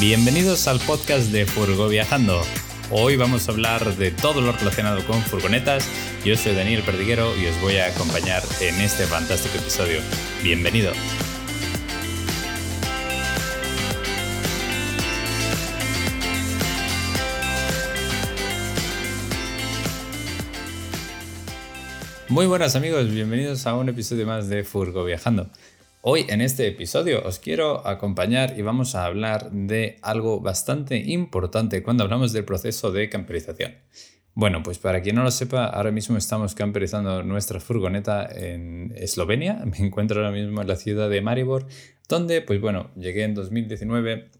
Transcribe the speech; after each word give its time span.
Bienvenidos 0.00 0.68
al 0.68 0.78
podcast 0.78 1.32
de 1.32 1.44
Furgo 1.44 1.88
Viajando. 1.88 2.40
Hoy 2.92 3.16
vamos 3.16 3.48
a 3.48 3.50
hablar 3.50 3.96
de 3.96 4.12
todo 4.12 4.40
lo 4.40 4.52
relacionado 4.52 5.04
con 5.04 5.20
furgonetas. 5.22 5.88
Yo 6.24 6.36
soy 6.36 6.54
Daniel 6.54 6.84
Perdiguero 6.84 7.36
y 7.36 7.46
os 7.46 7.60
voy 7.60 7.78
a 7.78 7.86
acompañar 7.88 8.44
en 8.60 8.80
este 8.80 9.06
fantástico 9.06 9.58
episodio. 9.58 10.00
Bienvenido. 10.44 10.92
Muy 22.28 22.46
buenas 22.46 22.76
amigos, 22.76 23.10
bienvenidos 23.10 23.66
a 23.66 23.74
un 23.74 23.88
episodio 23.88 24.28
más 24.28 24.48
de 24.48 24.62
Furgo 24.62 25.02
Viajando. 25.02 25.50
Hoy 26.00 26.26
en 26.28 26.40
este 26.40 26.68
episodio 26.68 27.24
os 27.24 27.40
quiero 27.40 27.84
acompañar 27.84 28.54
y 28.56 28.62
vamos 28.62 28.94
a 28.94 29.04
hablar 29.04 29.50
de 29.50 29.98
algo 30.00 30.38
bastante 30.38 30.96
importante 30.96 31.82
cuando 31.82 32.04
hablamos 32.04 32.32
del 32.32 32.44
proceso 32.44 32.92
de 32.92 33.08
camperización. 33.08 33.74
Bueno, 34.32 34.62
pues 34.62 34.78
para 34.78 35.02
quien 35.02 35.16
no 35.16 35.24
lo 35.24 35.32
sepa, 35.32 35.66
ahora 35.66 35.90
mismo 35.90 36.16
estamos 36.16 36.54
camperizando 36.54 37.24
nuestra 37.24 37.58
furgoneta 37.58 38.28
en 38.32 38.92
Eslovenia. 38.94 39.54
Me 39.66 39.78
encuentro 39.78 40.20
ahora 40.20 40.30
mismo 40.30 40.62
en 40.62 40.68
la 40.68 40.76
ciudad 40.76 41.10
de 41.10 41.20
Maribor, 41.20 41.66
donde, 42.08 42.42
pues 42.42 42.60
bueno, 42.60 42.92
llegué 42.94 43.24
en 43.24 43.34
2019 43.34 44.30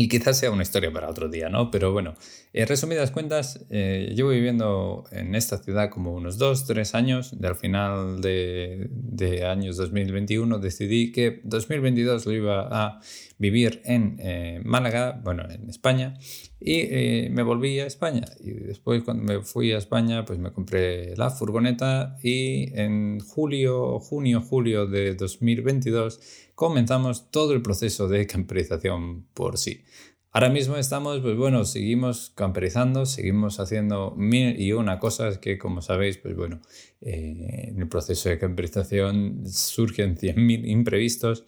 y 0.00 0.08
quizás 0.08 0.38
sea 0.38 0.50
una 0.50 0.62
historia 0.62 0.90
para 0.90 1.10
otro 1.10 1.28
día, 1.28 1.50
¿no? 1.50 1.70
Pero 1.70 1.92
bueno, 1.92 2.14
en 2.54 2.66
resumidas 2.66 3.10
cuentas, 3.10 3.66
eh, 3.68 4.14
llevo 4.16 4.30
viviendo 4.30 5.04
en 5.12 5.34
esta 5.34 5.58
ciudad 5.58 5.90
como 5.90 6.14
unos 6.14 6.38
dos, 6.38 6.64
tres 6.64 6.94
años. 6.94 7.38
De 7.38 7.46
al 7.46 7.54
final 7.54 8.22
de, 8.22 8.88
de, 8.90 9.44
años 9.44 9.76
2021 9.76 10.58
decidí 10.58 11.12
que 11.12 11.42
2022 11.44 12.24
lo 12.24 12.32
iba 12.32 12.68
a 12.70 13.00
vivir 13.40 13.80
en 13.86 14.16
eh, 14.20 14.60
Málaga, 14.64 15.18
bueno, 15.24 15.44
en 15.50 15.70
España, 15.70 16.18
y 16.60 16.74
eh, 16.80 17.28
me 17.32 17.42
volví 17.42 17.80
a 17.80 17.86
España. 17.86 18.26
Y 18.38 18.50
después 18.50 19.02
cuando 19.02 19.24
me 19.24 19.40
fui 19.42 19.72
a 19.72 19.78
España, 19.78 20.26
pues 20.26 20.38
me 20.38 20.52
compré 20.52 21.16
la 21.16 21.30
furgoneta 21.30 22.18
y 22.22 22.70
en 22.78 23.18
julio, 23.20 23.98
junio, 23.98 24.42
julio 24.42 24.86
de 24.86 25.14
2022 25.14 26.20
comenzamos 26.54 27.30
todo 27.30 27.54
el 27.54 27.62
proceso 27.62 28.08
de 28.08 28.26
camperización 28.26 29.26
por 29.32 29.56
sí. 29.56 29.84
Ahora 30.32 30.48
mismo 30.48 30.76
estamos, 30.76 31.18
pues 31.20 31.36
bueno, 31.36 31.64
seguimos 31.64 32.30
camperizando, 32.36 33.04
seguimos 33.04 33.58
haciendo 33.58 34.14
mil 34.16 34.60
y 34.60 34.72
una 34.72 35.00
cosas 35.00 35.38
que, 35.38 35.58
como 35.58 35.82
sabéis, 35.82 36.18
pues 36.18 36.36
bueno, 36.36 36.60
eh, 37.00 37.70
en 37.70 37.80
el 37.80 37.88
proceso 37.88 38.28
de 38.28 38.38
camperización 38.38 39.42
surgen 39.48 40.16
100.000 40.16 40.68
imprevistos 40.68 41.44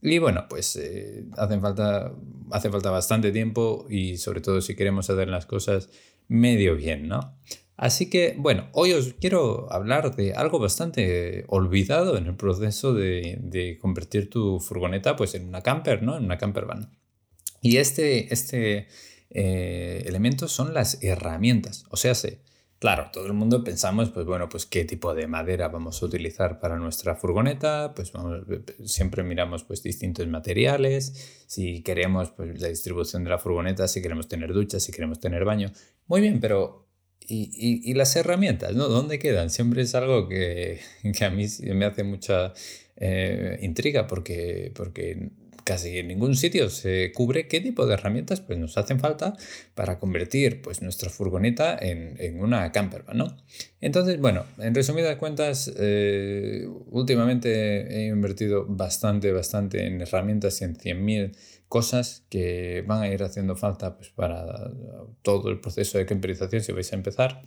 y 0.00 0.18
bueno, 0.18 0.46
pues 0.48 0.76
eh, 0.76 1.26
hacen 1.36 1.60
falta, 1.60 2.14
hace 2.50 2.70
falta 2.70 2.90
bastante 2.90 3.32
tiempo 3.32 3.86
y 3.90 4.16
sobre 4.16 4.40
todo 4.40 4.62
si 4.62 4.74
queremos 4.76 5.10
hacer 5.10 5.28
las 5.28 5.44
cosas 5.44 5.90
medio 6.26 6.74
bien, 6.74 7.08
¿no? 7.08 7.36
Así 7.76 8.08
que, 8.08 8.34
bueno, 8.38 8.70
hoy 8.72 8.92
os 8.92 9.12
quiero 9.14 9.70
hablar 9.70 10.16
de 10.16 10.32
algo 10.32 10.58
bastante 10.58 11.44
olvidado 11.48 12.16
en 12.16 12.28
el 12.28 12.36
proceso 12.36 12.94
de, 12.94 13.38
de 13.42 13.76
convertir 13.78 14.30
tu 14.30 14.58
furgoneta 14.58 15.16
pues, 15.16 15.34
en 15.34 15.48
una 15.48 15.60
camper, 15.60 16.02
¿no? 16.02 16.16
En 16.16 16.24
una 16.24 16.38
camper 16.38 16.64
van. 16.64 17.01
Y 17.62 17.78
este, 17.78 18.34
este 18.34 18.88
eh, 19.30 20.02
elemento 20.04 20.48
son 20.48 20.74
las 20.74 21.02
herramientas. 21.02 21.86
O 21.88 21.96
sea, 21.96 22.12
claro, 22.78 23.10
todo 23.12 23.26
el 23.26 23.32
mundo 23.32 23.62
pensamos, 23.62 24.10
pues 24.10 24.26
bueno, 24.26 24.48
pues 24.48 24.66
qué 24.66 24.84
tipo 24.84 25.14
de 25.14 25.28
madera 25.28 25.68
vamos 25.68 26.02
a 26.02 26.06
utilizar 26.06 26.58
para 26.58 26.76
nuestra 26.76 27.14
furgoneta, 27.14 27.94
pues 27.94 28.12
vamos, 28.12 28.44
siempre 28.84 29.22
miramos 29.22 29.62
pues 29.62 29.82
distintos 29.82 30.26
materiales, 30.26 31.44
si 31.46 31.82
queremos 31.82 32.30
pues 32.32 32.60
la 32.60 32.68
distribución 32.68 33.22
de 33.24 33.30
la 33.30 33.38
furgoneta, 33.38 33.86
si 33.86 34.02
queremos 34.02 34.28
tener 34.28 34.52
duchas, 34.52 34.82
si 34.82 34.90
queremos 34.92 35.20
tener 35.20 35.44
baño. 35.44 35.70
Muy 36.08 36.20
bien, 36.20 36.40
pero 36.40 36.88
y, 37.26 37.88
y, 37.88 37.94
las 37.94 38.16
herramientas, 38.16 38.74
¿no? 38.74 38.88
¿Dónde 38.88 39.20
quedan? 39.20 39.48
Siempre 39.50 39.82
es 39.82 39.94
algo 39.94 40.28
que, 40.28 40.80
que 41.16 41.24
a 41.24 41.30
mí 41.30 41.46
me 41.72 41.84
hace 41.84 42.02
mucha 42.02 42.52
eh, 42.96 43.58
intriga 43.62 44.06
porque, 44.06 44.72
porque 44.74 45.30
casi 45.64 45.98
en 45.98 46.08
ningún 46.08 46.36
sitio 46.36 46.70
se 46.70 47.12
cubre 47.12 47.48
qué 47.48 47.60
tipo 47.60 47.86
de 47.86 47.94
herramientas 47.94 48.40
pues, 48.40 48.58
nos 48.58 48.76
hacen 48.78 49.00
falta 49.00 49.34
para 49.74 49.98
convertir 49.98 50.62
pues, 50.62 50.82
nuestra 50.82 51.10
furgoneta 51.10 51.78
en, 51.80 52.16
en 52.18 52.40
una 52.40 52.72
campervan, 52.72 53.18
¿no? 53.18 53.36
Entonces, 53.80 54.20
bueno, 54.20 54.44
en 54.58 54.74
resumidas 54.74 55.16
cuentas, 55.16 55.72
eh, 55.76 56.66
últimamente 56.86 57.96
he 57.96 58.06
invertido 58.08 58.66
bastante, 58.66 59.32
bastante 59.32 59.86
en 59.86 60.00
herramientas 60.00 60.60
y 60.60 60.64
en 60.64 60.76
100.000 60.76 61.36
cosas 61.68 62.24
que 62.28 62.84
van 62.86 63.02
a 63.02 63.08
ir 63.08 63.22
haciendo 63.22 63.56
falta 63.56 63.96
pues, 63.96 64.10
para 64.10 64.70
todo 65.22 65.50
el 65.50 65.60
proceso 65.60 65.98
de 65.98 66.06
camperización 66.06 66.62
si 66.62 66.72
vais 66.72 66.92
a 66.92 66.96
empezar. 66.96 67.42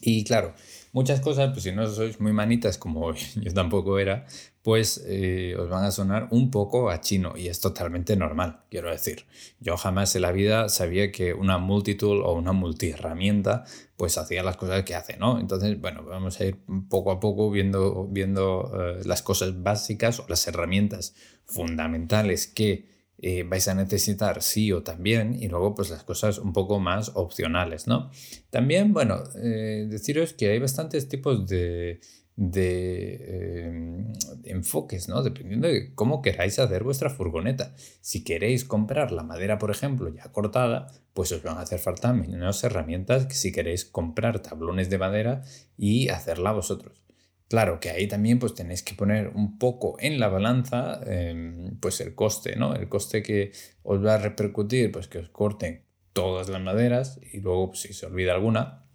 Y 0.00 0.24
claro, 0.24 0.54
muchas 0.92 1.20
cosas, 1.20 1.50
pues 1.52 1.64
si 1.64 1.72
no 1.72 1.88
sois 1.88 2.20
muy 2.20 2.32
manitas 2.32 2.78
como 2.78 3.12
yo 3.36 3.52
tampoco 3.52 3.98
era, 3.98 4.26
pues 4.62 5.02
eh, 5.06 5.56
os 5.58 5.68
van 5.68 5.84
a 5.84 5.90
sonar 5.90 6.28
un 6.30 6.50
poco 6.50 6.90
a 6.90 7.00
chino 7.00 7.34
y 7.36 7.48
es 7.48 7.60
totalmente 7.60 8.16
normal, 8.16 8.60
quiero 8.70 8.90
decir. 8.90 9.26
Yo 9.58 9.76
jamás 9.76 10.14
en 10.14 10.22
la 10.22 10.32
vida 10.32 10.68
sabía 10.68 11.10
que 11.10 11.34
una 11.34 11.58
multitool 11.58 12.22
o 12.22 12.32
una 12.32 12.52
multiherramienta 12.52 13.64
pues 13.96 14.18
hacía 14.18 14.42
las 14.42 14.56
cosas 14.56 14.84
que 14.84 14.94
hace, 14.94 15.16
¿no? 15.16 15.40
Entonces, 15.40 15.80
bueno, 15.80 16.04
vamos 16.04 16.40
a 16.40 16.44
ir 16.44 16.58
poco 16.88 17.10
a 17.10 17.20
poco 17.20 17.50
viendo, 17.50 18.06
viendo 18.08 18.72
eh, 18.74 19.00
las 19.04 19.22
cosas 19.22 19.62
básicas 19.62 20.20
o 20.20 20.26
las 20.28 20.46
herramientas 20.46 21.14
fundamentales 21.46 22.46
que 22.46 22.91
eh, 23.24 23.44
vais 23.44 23.68
a 23.68 23.74
necesitar 23.74 24.42
sí 24.42 24.72
o 24.72 24.82
también 24.82 25.40
y 25.40 25.46
luego 25.46 25.76
pues 25.76 25.90
las 25.90 26.02
cosas 26.02 26.38
un 26.38 26.52
poco 26.52 26.80
más 26.80 27.12
opcionales, 27.14 27.86
¿no? 27.86 28.10
También, 28.50 28.92
bueno, 28.92 29.22
eh, 29.40 29.86
deciros 29.88 30.32
que 30.32 30.50
hay 30.50 30.58
bastantes 30.58 31.08
tipos 31.08 31.46
de, 31.46 32.00
de 32.34 33.66
em, 33.66 34.12
enfoques, 34.42 35.08
¿no? 35.08 35.22
Dependiendo 35.22 35.68
de 35.68 35.94
cómo 35.94 36.20
queráis 36.20 36.58
hacer 36.58 36.82
vuestra 36.82 37.10
furgoneta. 37.10 37.74
Si 38.00 38.24
queréis 38.24 38.64
comprar 38.64 39.12
la 39.12 39.22
madera, 39.22 39.56
por 39.56 39.70
ejemplo, 39.70 40.08
ya 40.08 40.32
cortada, 40.32 40.88
pues 41.14 41.30
os 41.30 41.44
van 41.44 41.58
a 41.58 41.60
hacer 41.60 41.78
falta 41.78 42.12
menos 42.12 42.64
herramientas 42.64 43.26
que 43.26 43.34
si 43.34 43.52
queréis 43.52 43.84
comprar 43.84 44.40
tablones 44.40 44.90
de 44.90 44.98
madera 44.98 45.42
y 45.76 46.08
hacerla 46.08 46.50
vosotros. 46.50 47.01
Claro 47.52 47.80
que 47.80 47.90
ahí 47.90 48.06
también 48.06 48.38
pues 48.38 48.54
tenéis 48.54 48.82
que 48.82 48.94
poner 48.94 49.28
un 49.34 49.58
poco 49.58 49.96
en 50.00 50.18
la 50.18 50.28
balanza 50.28 51.02
em, 51.04 51.76
pues 51.80 52.00
el 52.00 52.14
coste, 52.14 52.56
¿no? 52.56 52.74
El 52.74 52.88
coste 52.88 53.22
que 53.22 53.52
os 53.82 54.02
va 54.02 54.14
a 54.14 54.16
repercutir 54.16 54.90
pues 54.90 55.06
que 55.06 55.18
os 55.18 55.28
corten 55.28 55.84
todas 56.14 56.48
las 56.48 56.62
maderas 56.62 57.20
y 57.30 57.40
luego 57.40 57.68
pues, 57.68 57.82
si 57.82 57.92
se 57.92 58.06
olvida 58.06 58.32
alguna 58.32 58.86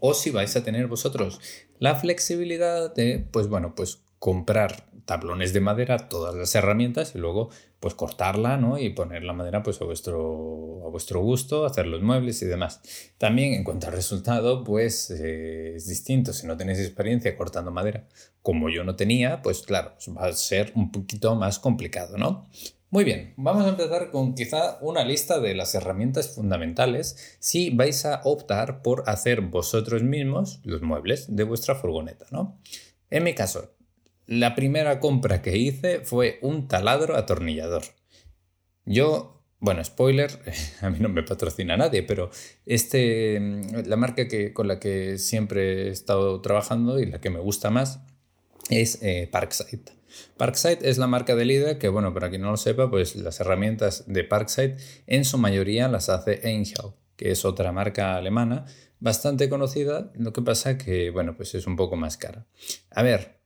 o 0.00 0.14
si 0.14 0.30
vais 0.30 0.56
a 0.56 0.64
tener 0.64 0.86
vosotros 0.86 1.42
la 1.78 1.94
flexibilidad 1.94 2.94
de 2.94 3.28
pues 3.30 3.48
bueno 3.48 3.74
pues 3.74 4.00
comprar 4.18 4.86
tablones 5.04 5.52
de 5.52 5.60
madera, 5.60 6.08
todas 6.08 6.34
las 6.34 6.54
herramientas 6.54 7.14
y 7.14 7.18
luego 7.18 7.50
pues 7.80 7.94
cortarla 7.94 8.58
¿no? 8.58 8.78
y 8.78 8.90
poner 8.90 9.24
la 9.24 9.32
madera 9.32 9.62
pues 9.62 9.80
a 9.80 9.86
vuestro, 9.86 10.86
a 10.86 10.90
vuestro 10.90 11.20
gusto, 11.20 11.64
hacer 11.64 11.86
los 11.86 12.02
muebles 12.02 12.42
y 12.42 12.46
demás. 12.46 12.80
También 13.16 13.54
en 13.54 13.64
cuanto 13.64 13.86
al 13.86 13.94
resultado 13.94 14.62
pues 14.62 15.10
eh, 15.10 15.74
es 15.76 15.88
distinto. 15.88 16.34
Si 16.34 16.46
no 16.46 16.56
tenéis 16.56 16.78
experiencia 16.78 17.34
cortando 17.36 17.70
madera 17.70 18.06
como 18.42 18.68
yo 18.70 18.84
no 18.84 18.96
tenía, 18.96 19.42
pues 19.42 19.62
claro, 19.62 19.94
va 20.16 20.26
a 20.26 20.32
ser 20.32 20.72
un 20.74 20.92
poquito 20.92 21.34
más 21.34 21.58
complicado, 21.58 22.16
¿no? 22.16 22.48
Muy 22.92 23.04
bien, 23.04 23.34
vamos 23.36 23.64
a 23.64 23.68
empezar 23.68 24.10
con 24.10 24.34
quizá 24.34 24.78
una 24.80 25.04
lista 25.04 25.38
de 25.38 25.54
las 25.54 25.74
herramientas 25.76 26.34
fundamentales 26.34 27.36
si 27.38 27.70
vais 27.70 28.04
a 28.04 28.20
optar 28.24 28.82
por 28.82 29.04
hacer 29.08 29.42
vosotros 29.42 30.02
mismos 30.02 30.60
los 30.64 30.82
muebles 30.82 31.34
de 31.34 31.44
vuestra 31.44 31.76
furgoneta, 31.76 32.26
¿no? 32.32 32.58
En 33.08 33.22
mi 33.22 33.34
caso, 33.34 33.74
la 34.30 34.54
primera 34.54 35.00
compra 35.00 35.42
que 35.42 35.58
hice 35.58 36.02
fue 36.04 36.38
un 36.40 36.68
taladro 36.68 37.16
atornillador. 37.16 37.82
Yo, 38.86 39.42
bueno, 39.58 39.82
spoiler, 39.82 40.30
a 40.82 40.88
mí 40.88 40.98
no 41.00 41.08
me 41.08 41.24
patrocina 41.24 41.76
nadie, 41.76 42.04
pero 42.04 42.30
este, 42.64 43.40
la 43.84 43.96
marca 43.96 44.28
que, 44.28 44.52
con 44.52 44.68
la 44.68 44.78
que 44.78 45.18
siempre 45.18 45.88
he 45.88 45.90
estado 45.90 46.40
trabajando 46.42 47.00
y 47.00 47.06
la 47.06 47.20
que 47.20 47.28
me 47.28 47.40
gusta 47.40 47.70
más 47.70 48.02
es 48.68 49.02
eh, 49.02 49.28
Parkside. 49.32 49.82
Parkside 50.36 50.88
es 50.88 50.96
la 50.98 51.08
marca 51.08 51.34
de 51.34 51.44
líder 51.44 51.78
que, 51.78 51.88
bueno, 51.88 52.14
para 52.14 52.30
quien 52.30 52.42
no 52.42 52.52
lo 52.52 52.56
sepa, 52.56 52.88
pues 52.88 53.16
las 53.16 53.40
herramientas 53.40 54.04
de 54.06 54.22
Parkside 54.22 54.76
en 55.08 55.24
su 55.24 55.38
mayoría 55.38 55.88
las 55.88 56.08
hace 56.08 56.40
Angel, 56.44 56.92
que 57.16 57.32
es 57.32 57.44
otra 57.44 57.72
marca 57.72 58.14
alemana 58.14 58.64
bastante 59.00 59.48
conocida, 59.48 60.12
lo 60.14 60.32
que 60.32 60.42
pasa 60.42 60.78
que, 60.78 61.10
bueno, 61.10 61.36
pues 61.36 61.56
es 61.56 61.66
un 61.66 61.74
poco 61.74 61.96
más 61.96 62.16
cara. 62.16 62.46
A 62.90 63.02
ver, 63.02 63.39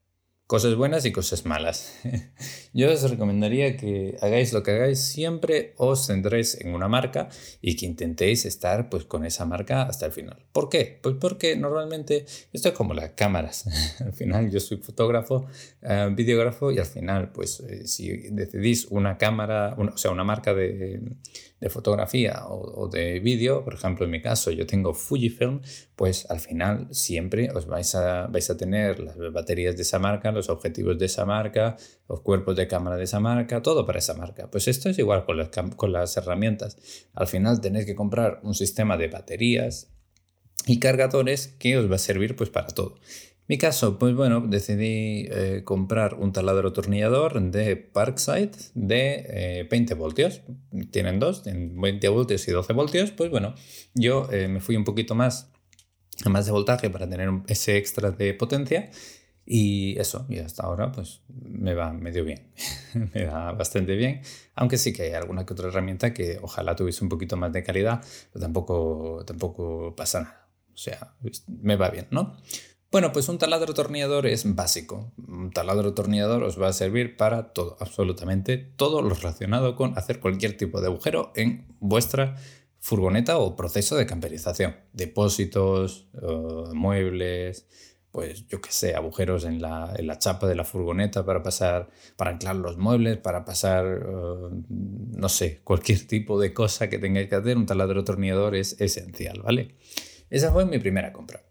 cosas 0.46 0.74
buenas 0.74 1.06
y 1.06 1.12
cosas 1.12 1.46
malas. 1.46 1.94
Yo 2.74 2.92
os 2.92 3.08
recomendaría 3.08 3.76
que 3.76 4.16
hagáis 4.20 4.52
lo 4.52 4.62
que 4.62 4.72
hagáis, 4.72 5.00
siempre 5.00 5.74
os 5.78 6.06
centréis 6.06 6.60
en 6.60 6.74
una 6.74 6.88
marca 6.88 7.28
y 7.62 7.76
que 7.76 7.86
intentéis 7.86 8.44
estar 8.44 8.90
pues 8.90 9.04
con 9.04 9.24
esa 9.24 9.46
marca 9.46 9.82
hasta 9.82 10.06
el 10.06 10.12
final. 10.12 10.44
¿Por 10.52 10.68
qué? 10.68 10.98
Pues 11.02 11.16
porque 11.18 11.56
normalmente 11.56 12.26
esto 12.52 12.68
es 12.68 12.74
como 12.74 12.92
las 12.92 13.10
cámaras. 13.12 13.66
al 14.00 14.12
final 14.12 14.50
yo 14.50 14.60
soy 14.60 14.78
fotógrafo, 14.78 15.46
eh, 15.82 16.10
videógrafo 16.14 16.70
y 16.70 16.78
al 16.78 16.86
final 16.86 17.32
pues 17.32 17.60
eh, 17.60 17.86
si 17.86 18.08
decidís 18.30 18.86
una 18.90 19.16
cámara, 19.16 19.74
o 19.78 19.96
sea, 19.96 20.10
una 20.10 20.24
marca 20.24 20.52
de, 20.52 21.00
de 21.64 21.70
fotografía 21.70 22.44
o, 22.46 22.88
de 22.88 23.20
vídeo, 23.20 23.64
por 23.64 23.72
ejemplo 23.72 24.04
en 24.04 24.10
mi 24.10 24.20
caso 24.20 24.50
yo 24.50 24.66
tengo 24.66 24.92
Fujifilm, 24.92 25.62
pues 25.96 26.30
al 26.30 26.38
final 26.38 26.88
siempre 26.90 27.50
os 27.52 27.64
vais 27.64 27.94
a, 27.94 28.26
vais 28.26 28.50
a 28.50 28.56
tener 28.58 29.00
las 29.00 29.16
baterías 29.32 29.74
de 29.74 29.80
esa 29.80 29.98
marca, 29.98 30.30
los 30.30 30.50
objetivos 30.50 30.98
de 30.98 31.06
esa 31.06 31.24
marca, 31.24 31.78
los 32.06 32.20
cuerpos 32.20 32.54
de 32.54 32.68
cámara 32.68 32.98
de 32.98 33.04
esa 33.04 33.18
marca, 33.18 33.62
todo 33.62 33.86
para 33.86 33.98
esa 33.98 34.12
marca. 34.12 34.50
Pues 34.50 34.68
esto 34.68 34.90
es 34.90 34.98
igual 34.98 35.24
con 35.24 35.38
las, 35.38 35.48
con 35.74 35.90
las 35.90 36.14
herramientas. 36.18 36.76
Al 37.14 37.28
final 37.28 37.62
tenéis 37.62 37.86
que 37.86 37.94
comprar 37.94 38.40
un 38.42 38.54
sistema 38.54 38.98
de 38.98 39.08
baterías 39.08 39.90
y 40.66 40.78
cargadores 40.80 41.48
que 41.58 41.78
os 41.78 41.90
va 41.90 41.94
a 41.94 41.98
servir 41.98 42.36
pues 42.36 42.50
para 42.50 42.66
todo. 42.66 42.96
Mi 43.46 43.58
caso, 43.58 43.98
pues 43.98 44.14
bueno, 44.14 44.40
decidí 44.40 45.28
eh, 45.30 45.62
comprar 45.64 46.14
un 46.14 46.32
taladro 46.32 46.72
tornillador 46.72 47.42
de 47.50 47.76
Parkside 47.76 48.52
de 48.74 49.66
20 49.70 49.92
eh, 49.92 49.96
voltios. 49.96 50.40
Tienen 50.90 51.20
dos, 51.20 51.42
tienen 51.42 51.78
20 51.78 52.08
voltios 52.08 52.48
y 52.48 52.52
12 52.52 52.72
voltios. 52.72 53.10
Pues 53.10 53.30
bueno, 53.30 53.54
yo 53.94 54.28
eh, 54.32 54.48
me 54.48 54.60
fui 54.60 54.76
un 54.76 54.84
poquito 54.84 55.14
más, 55.14 55.52
más 56.24 56.46
de 56.46 56.52
voltaje 56.52 56.88
para 56.88 57.08
tener 57.08 57.28
ese 57.48 57.76
extra 57.76 58.10
de 58.12 58.32
potencia. 58.32 58.90
Y 59.46 59.98
eso, 59.98 60.24
y 60.30 60.38
hasta 60.38 60.62
ahora 60.62 60.90
pues 60.90 61.20
me 61.28 61.74
va 61.74 61.92
medio 61.92 62.24
bien, 62.24 62.50
me 63.14 63.26
va 63.26 63.52
bastante 63.52 63.94
bien, 63.94 64.22
aunque 64.54 64.78
sí 64.78 64.94
que 64.94 65.02
hay 65.02 65.12
alguna 65.12 65.44
que 65.44 65.52
otra 65.52 65.68
herramienta 65.68 66.14
que 66.14 66.38
ojalá 66.40 66.74
tuviese 66.74 67.04
un 67.04 67.10
poquito 67.10 67.36
más 67.36 67.52
de 67.52 67.62
calidad, 67.62 68.02
pero 68.32 68.42
tampoco, 68.42 69.22
tampoco 69.26 69.94
pasa 69.94 70.22
nada. 70.22 70.48
O 70.72 70.76
sea, 70.78 71.14
me 71.46 71.76
va 71.76 71.90
bien, 71.90 72.06
¿no? 72.10 72.36
Bueno, 72.94 73.10
pues 73.10 73.28
un 73.28 73.38
taladro 73.38 73.74
tornillador 73.74 74.24
es 74.24 74.54
básico. 74.54 75.12
Un 75.26 75.50
taladro 75.50 75.94
tornillador 75.94 76.44
os 76.44 76.62
va 76.62 76.68
a 76.68 76.72
servir 76.72 77.16
para 77.16 77.52
todo, 77.52 77.76
absolutamente 77.80 78.56
todo 78.56 79.02
lo 79.02 79.10
relacionado 79.12 79.74
con 79.74 79.98
hacer 79.98 80.20
cualquier 80.20 80.56
tipo 80.56 80.80
de 80.80 80.86
agujero 80.86 81.32
en 81.34 81.66
vuestra 81.80 82.36
furgoneta 82.78 83.38
o 83.38 83.56
proceso 83.56 83.96
de 83.96 84.06
camperización. 84.06 84.76
Depósitos, 84.92 86.06
eh, 86.22 86.72
muebles, 86.72 87.66
pues 88.12 88.46
yo 88.46 88.60
qué 88.60 88.70
sé, 88.70 88.94
agujeros 88.94 89.42
en 89.42 89.60
la, 89.60 89.92
chapa 90.20 90.46
de 90.46 90.54
la 90.54 90.62
furgoneta 90.62 91.26
para 91.26 91.42
pasar, 91.42 91.90
para 92.14 92.30
anclar 92.30 92.54
los 92.54 92.78
muebles, 92.78 93.18
para 93.18 93.44
pasar, 93.44 93.86
eh, 94.06 94.50
no 94.68 95.28
sé, 95.28 95.62
cualquier 95.64 96.06
tipo 96.06 96.38
de 96.38 96.54
cosa 96.54 96.88
que 96.88 97.00
tengáis 97.00 97.28
que 97.28 97.34
hacer, 97.34 97.56
un 97.56 97.66
taladro 97.66 98.04
tornillador 98.04 98.54
es 98.54 98.80
esencial, 98.80 99.42
¿vale? 99.42 99.74
Esa 100.30 100.52
fue 100.52 100.64
mi 100.64 100.78
primera 100.78 101.12
compra. 101.12 101.42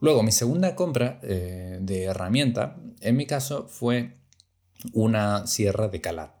Luego, 0.00 0.22
mi 0.22 0.32
segunda 0.32 0.74
compra 0.74 1.20
eh, 1.22 1.78
de 1.80 2.04
herramienta, 2.04 2.76
en 3.00 3.16
mi 3.16 3.26
caso, 3.26 3.68
fue 3.68 4.12
una 4.92 5.46
sierra 5.46 5.88
de 5.88 6.00
calar. 6.00 6.36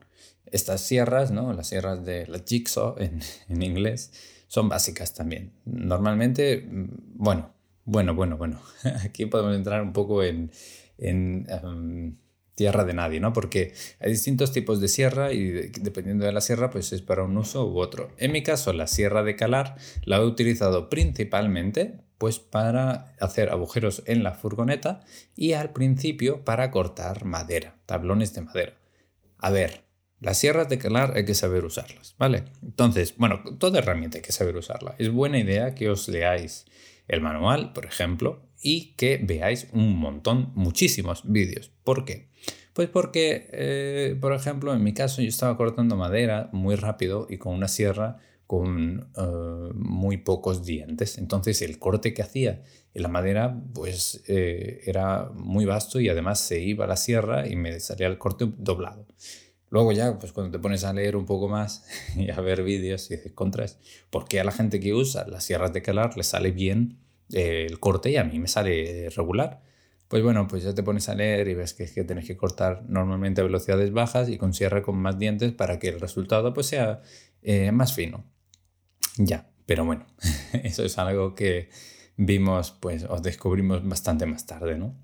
Estas 0.46 0.80
sierras, 0.82 1.30
¿no? 1.30 1.52
las 1.52 1.68
sierras 1.68 2.04
de 2.04 2.26
la 2.26 2.40
jigsaw 2.44 2.96
en, 2.98 3.20
inglés, 3.62 4.12
son 4.48 4.68
básicas 4.68 5.14
también. 5.14 5.52
Normalmente, 5.64 6.66
mm, 6.68 6.88
bueno, 7.14 7.52
bueno, 7.84 8.14
bueno, 8.14 8.36
bueno, 8.36 8.60
aquí 9.04 9.26
podemos 9.26 9.54
entrar 9.54 9.82
un 9.82 9.92
poco 9.92 10.22
en, 10.22 10.50
em, 10.98 12.16
tierra 12.54 12.84
de 12.84 12.94
nadie, 12.94 13.20
¿no? 13.20 13.32
Porque 13.32 13.74
hay 13.98 14.12
distintos 14.12 14.52
tipos 14.52 14.80
de 14.80 14.88
sierra 14.88 15.32
y 15.32 15.50
dependiendo 15.80 16.24
de 16.24 16.32
la 16.32 16.40
sierra, 16.40 16.70
pues 16.70 16.92
es 16.92 17.02
para 17.02 17.24
un 17.24 17.36
uso 17.36 17.68
u 17.68 17.78
otro. 17.78 18.10
En 18.18 18.32
mi 18.32 18.42
caso, 18.42 18.72
la 18.72 18.86
sierra 18.86 19.22
de 19.22 19.36
calar 19.36 19.76
la 20.04 20.18
he 20.18 20.24
utilizado 20.24 20.88
principalmente 20.88 22.04
pues 22.24 22.38
para 22.38 23.14
hacer 23.20 23.50
agujeros 23.50 24.02
en 24.06 24.22
la 24.22 24.32
furgoneta 24.32 25.02
y 25.36 25.52
al 25.52 25.74
principio 25.74 26.42
para 26.42 26.70
cortar 26.70 27.26
madera, 27.26 27.76
tablones 27.84 28.32
de 28.32 28.40
madera. 28.40 28.72
A 29.36 29.50
ver, 29.50 29.84
las 30.20 30.38
sierras 30.38 30.70
de 30.70 30.78
calar 30.78 31.18
hay 31.18 31.26
que 31.26 31.34
saber 31.34 31.66
usarlas, 31.66 32.14
¿vale? 32.16 32.44
Entonces, 32.62 33.14
bueno, 33.18 33.42
toda 33.58 33.80
herramienta 33.80 34.16
hay 34.16 34.22
que 34.22 34.32
saber 34.32 34.56
usarla. 34.56 34.94
Es 34.96 35.10
buena 35.10 35.38
idea 35.38 35.74
que 35.74 35.90
os 35.90 36.08
leáis 36.08 36.64
el 37.08 37.20
manual, 37.20 37.74
por 37.74 37.84
ejemplo, 37.84 38.48
y 38.58 38.94
que 38.94 39.20
veáis 39.22 39.68
un 39.74 39.94
montón, 39.98 40.50
muchísimos 40.54 41.30
vídeos. 41.30 41.72
¿Por 41.84 42.06
qué? 42.06 42.30
Pues 42.72 42.88
porque, 42.88 43.50
eh, 43.52 44.16
por 44.18 44.32
ejemplo, 44.32 44.72
en 44.72 44.82
mi 44.82 44.94
caso 44.94 45.20
yo 45.20 45.28
estaba 45.28 45.58
cortando 45.58 45.94
madera 45.94 46.48
muy 46.52 46.76
rápido 46.76 47.26
y 47.28 47.36
con 47.36 47.52
una 47.52 47.68
sierra 47.68 48.16
con 48.46 49.10
eh, 49.16 49.70
muy 49.74 50.18
pocos 50.18 50.64
dientes. 50.64 51.18
Entonces 51.18 51.62
el 51.62 51.78
corte 51.78 52.14
que 52.14 52.22
hacía 52.22 52.62
en 52.92 53.02
la 53.02 53.08
madera 53.08 53.60
pues 53.72 54.22
eh, 54.28 54.80
era 54.84 55.30
muy 55.34 55.64
vasto 55.64 56.00
y 56.00 56.08
además 56.08 56.40
se 56.40 56.60
iba 56.60 56.84
a 56.84 56.88
la 56.88 56.96
sierra 56.96 57.46
y 57.48 57.56
me 57.56 57.80
salía 57.80 58.06
el 58.06 58.18
corte 58.18 58.46
doblado. 58.56 59.06
Luego 59.70 59.90
ya, 59.92 60.18
pues 60.18 60.32
cuando 60.32 60.52
te 60.56 60.62
pones 60.62 60.84
a 60.84 60.92
leer 60.92 61.16
un 61.16 61.26
poco 61.26 61.48
más 61.48 61.84
y 62.16 62.30
a 62.30 62.40
ver 62.40 62.62
vídeos 62.62 63.10
y 63.10 63.16
dices, 63.16 63.32
contras, 63.32 63.78
¿por 64.10 64.26
qué 64.26 64.40
a 64.40 64.44
la 64.44 64.52
gente 64.52 64.78
que 64.78 64.94
usa 64.94 65.26
las 65.26 65.44
sierras 65.44 65.72
de 65.72 65.82
calar 65.82 66.16
le 66.16 66.22
sale 66.22 66.50
bien 66.50 66.98
eh, 67.32 67.66
el 67.68 67.80
corte 67.80 68.10
y 68.10 68.16
a 68.16 68.24
mí 68.24 68.38
me 68.38 68.48
sale 68.48 69.10
regular? 69.10 69.62
Pues 70.06 70.22
bueno, 70.22 70.46
pues 70.46 70.62
ya 70.62 70.74
te 70.74 70.82
pones 70.82 71.08
a 71.08 71.14
leer 71.14 71.48
y 71.48 71.54
ves 71.54 71.72
que, 71.74 71.90
que 71.90 72.04
tienes 72.04 72.26
que 72.26 72.36
cortar 72.36 72.84
normalmente 72.88 73.40
a 73.40 73.44
velocidades 73.44 73.90
bajas 73.90 74.28
y 74.28 74.36
con 74.36 74.52
sierra 74.52 74.82
con 74.82 74.96
más 74.96 75.18
dientes 75.18 75.52
para 75.52 75.78
que 75.78 75.88
el 75.88 75.98
resultado 75.98 76.52
pues 76.52 76.66
sea 76.66 77.00
más 77.72 77.94
fino. 77.94 78.24
Ya, 79.16 79.48
pero 79.66 79.84
bueno, 79.84 80.06
eso 80.64 80.84
es 80.84 80.98
algo 80.98 81.34
que 81.34 81.68
vimos, 82.16 82.72
pues, 82.72 83.04
os 83.04 83.22
descubrimos 83.22 83.86
bastante 83.86 84.26
más 84.26 84.46
tarde, 84.46 84.78
¿no? 84.78 84.94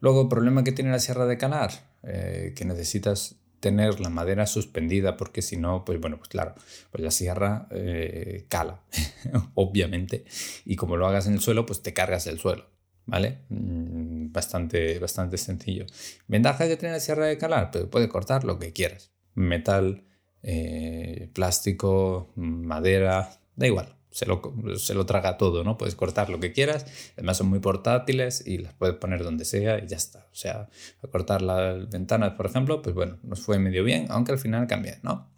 Luego, 0.00 0.22
el 0.22 0.28
problema 0.28 0.64
que 0.64 0.72
tiene 0.72 0.90
la 0.90 0.98
sierra 0.98 1.26
de 1.26 1.38
calar, 1.38 1.70
eh, 2.02 2.52
que 2.54 2.64
necesitas 2.64 3.36
tener 3.60 3.98
la 4.00 4.10
madera 4.10 4.46
suspendida 4.46 5.16
porque 5.16 5.40
si 5.40 5.56
no, 5.56 5.86
pues 5.86 5.98
bueno, 5.98 6.18
pues 6.18 6.28
claro, 6.28 6.54
pues 6.90 7.02
la 7.02 7.10
sierra 7.10 7.66
eh, 7.70 8.44
cala, 8.50 8.82
obviamente, 9.54 10.26
y 10.66 10.76
como 10.76 10.98
lo 10.98 11.06
hagas 11.06 11.26
en 11.26 11.32
el 11.32 11.40
suelo, 11.40 11.64
pues 11.64 11.82
te 11.82 11.94
cargas 11.94 12.26
el 12.26 12.38
suelo, 12.38 12.66
¿vale? 13.06 13.38
Mm, 13.48 14.32
bastante, 14.32 14.98
bastante 14.98 15.38
sencillo. 15.38 15.86
¿Ventaja 16.28 16.68
que 16.68 16.76
tiene 16.76 16.92
la 16.92 17.00
sierra 17.00 17.24
de 17.24 17.38
calar? 17.38 17.70
Pues 17.70 17.86
puede 17.86 18.10
cortar 18.10 18.44
lo 18.44 18.58
que 18.58 18.74
quieras, 18.74 19.12
metal, 19.34 20.04
eh, 20.42 21.30
plástico, 21.32 22.32
madera, 22.36 23.30
da 23.56 23.66
igual, 23.66 23.94
se 24.10 24.26
lo, 24.26 24.40
se 24.76 24.94
lo, 24.94 25.06
traga 25.06 25.36
todo, 25.38 25.64
¿no? 25.64 25.76
Puedes 25.76 25.96
cortar 25.96 26.30
lo 26.30 26.38
que 26.38 26.52
quieras, 26.52 26.86
además 27.14 27.36
son 27.36 27.48
muy 27.48 27.58
portátiles 27.58 28.46
y 28.46 28.58
las 28.58 28.72
puedes 28.74 28.94
poner 28.96 29.24
donde 29.24 29.44
sea 29.44 29.82
y 29.82 29.88
ya 29.88 29.96
está. 29.96 30.28
O 30.30 30.34
sea, 30.36 30.68
a 31.02 31.06
cortar 31.08 31.42
las 31.42 31.90
ventanas, 31.90 32.34
por 32.34 32.46
ejemplo, 32.46 32.80
pues 32.80 32.94
bueno, 32.94 33.18
nos 33.24 33.40
fue 33.40 33.58
medio 33.58 33.82
bien, 33.82 34.06
aunque 34.10 34.30
al 34.30 34.38
final 34.38 34.68
cambié, 34.68 34.98
¿no? 35.02 35.30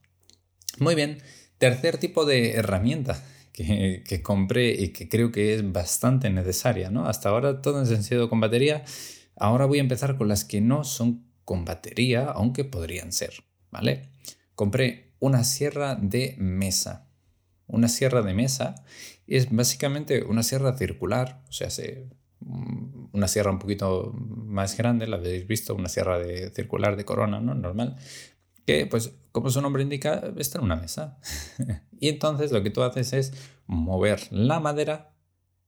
Muy 0.78 0.94
bien, 0.94 1.22
tercer 1.56 1.96
tipo 1.96 2.26
de 2.26 2.52
herramienta 2.52 3.24
que, 3.52 4.04
que 4.06 4.22
compré 4.22 4.72
y 4.72 4.88
que 4.90 5.08
creo 5.08 5.32
que 5.32 5.54
es 5.54 5.72
bastante 5.72 6.28
necesaria, 6.28 6.90
¿no? 6.90 7.06
Hasta 7.06 7.30
ahora 7.30 7.62
todas 7.62 7.90
han 7.90 8.02
sido 8.02 8.28
con 8.28 8.40
batería, 8.40 8.84
ahora 9.36 9.64
voy 9.64 9.78
a 9.78 9.82
empezar 9.82 10.18
con 10.18 10.28
las 10.28 10.44
que 10.44 10.60
no 10.60 10.84
son 10.84 11.24
con 11.46 11.64
batería, 11.64 12.26
aunque 12.26 12.64
podrían 12.64 13.12
ser, 13.12 13.32
¿vale? 13.70 14.10
Compré 14.54 15.14
una 15.18 15.44
sierra 15.44 15.94
de 15.94 16.34
mesa 16.38 17.05
una 17.66 17.88
sierra 17.88 18.22
de 18.22 18.34
mesa 18.34 18.74
es 19.26 19.50
básicamente 19.50 20.24
una 20.24 20.42
sierra 20.42 20.76
circular, 20.76 21.42
o 21.48 21.52
sea, 21.52 21.68
mm, 22.40 23.08
una 23.12 23.28
sierra 23.28 23.50
un 23.50 23.58
poquito 23.58 24.12
más 24.14 24.76
grande, 24.76 25.06
la 25.06 25.16
habéis 25.16 25.46
visto, 25.46 25.74
una 25.74 25.88
sierra 25.88 26.18
de, 26.18 26.50
circular 26.50 26.96
de 26.96 27.04
corona, 27.04 27.40
¿no? 27.40 27.54
Normal, 27.54 27.96
que 28.64 28.86
pues 28.86 29.12
como 29.32 29.50
su 29.50 29.60
nombre 29.60 29.82
indica, 29.82 30.32
está 30.36 30.58
en 30.58 30.64
una 30.64 30.76
mesa. 30.76 31.18
y 32.00 32.08
entonces 32.08 32.52
lo 32.52 32.62
que 32.62 32.70
tú 32.70 32.82
haces 32.82 33.12
es 33.12 33.32
mover 33.66 34.20
la 34.30 34.60
madera 34.60 35.14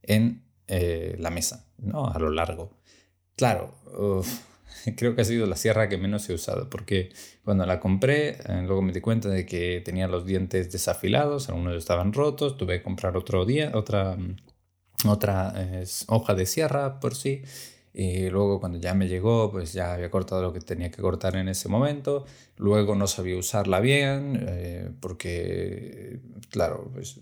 en 0.02 0.45
eh, 0.69 1.17
la 1.19 1.31
mesa, 1.31 1.69
¿no? 1.78 2.07
A 2.07 2.19
lo 2.19 2.31
largo. 2.31 2.78
Claro, 3.37 3.75
creo 4.97 5.15
que 5.15 5.23
ha 5.23 5.25
sido 5.25 5.47
la 5.47 5.57
sierra 5.57 5.89
que 5.89 5.99
menos 5.99 6.29
he 6.29 6.35
usado, 6.35 6.69
porque 6.71 7.11
cuando 7.45 7.67
la 7.67 7.81
compré, 7.81 8.31
eh, 8.31 8.63
luego 8.67 8.83
me 8.83 8.93
di 8.93 9.01
cuenta 9.01 9.29
de 9.29 9.47
que 9.47 9.83
tenía 9.85 10.09
los 10.09 10.25
dientes 10.27 10.71
desafilados, 10.73 11.49
algunos 11.49 11.77
estaban 11.77 12.13
rotos, 12.13 12.57
tuve 12.57 12.79
que 12.79 12.83
comprar 12.83 13.17
otro 13.17 13.45
día, 13.45 13.73
otra, 13.75 14.17
mm, 14.17 14.37
otra 15.07 15.55
hoja 16.09 16.35
de 16.35 16.47
sierra 16.47 17.01
por 17.01 17.15
sí. 17.15 17.43
Y 17.92 18.28
luego 18.30 18.61
cuando 18.61 18.78
ya 18.78 18.95
me 18.95 19.09
llegó, 19.09 19.50
pues 19.50 19.73
ya 19.73 19.95
había 19.95 20.11
cortado 20.11 20.42
lo 20.42 20.52
que 20.52 20.61
tenía 20.61 20.90
que 20.90 21.02
cortar 21.02 21.37
en 21.37 21.49
ese 21.49 21.68
momento. 21.68 22.25
Luego 22.57 22.95
no 22.95 23.07
sabía 23.07 23.37
usarla 23.37 23.80
bien, 23.80 24.47
eh, 24.49 24.90
porque, 25.00 26.21
claro, 26.50 26.90
pues 26.92 27.18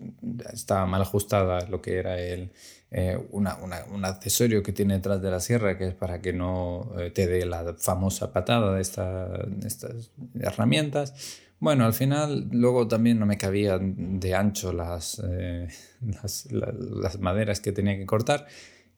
estaba 0.52 0.87
mal 0.87 1.02
ajustada 1.02 1.66
lo 1.68 1.80
que 1.80 1.96
era 1.96 2.20
el, 2.20 2.50
eh, 2.90 3.18
un 3.30 4.04
accesorio 4.04 4.62
que 4.62 4.73
tiene 4.73 4.94
detrás 4.94 5.23
de 5.23 5.30
la 5.30 5.40
sierra 5.40 5.76
que 5.76 5.88
es 5.88 5.94
para 5.94 6.20
que 6.20 6.32
no 6.32 6.92
eh, 6.99 7.11
te 7.11 7.26
dé 7.26 7.44
la 7.46 7.75
famosa 7.78 8.32
patada 8.32 8.75
de, 8.75 8.80
estas 8.80 10.11
herramientas. 10.38 11.40
Bueno, 11.58 11.87
al 11.87 11.94
final 11.94 12.49
luego 12.52 12.87
también 12.87 13.18
no 13.18 13.25
me 13.25 13.38
cabían 13.38 14.20
de 14.20 14.35
ancho 14.35 14.73
las, 14.73 15.23
las, 16.50 17.18
maderas 17.18 17.61
que 17.61 17.73
tenía 17.73 17.96
que 17.96 18.04
cortar 18.04 18.46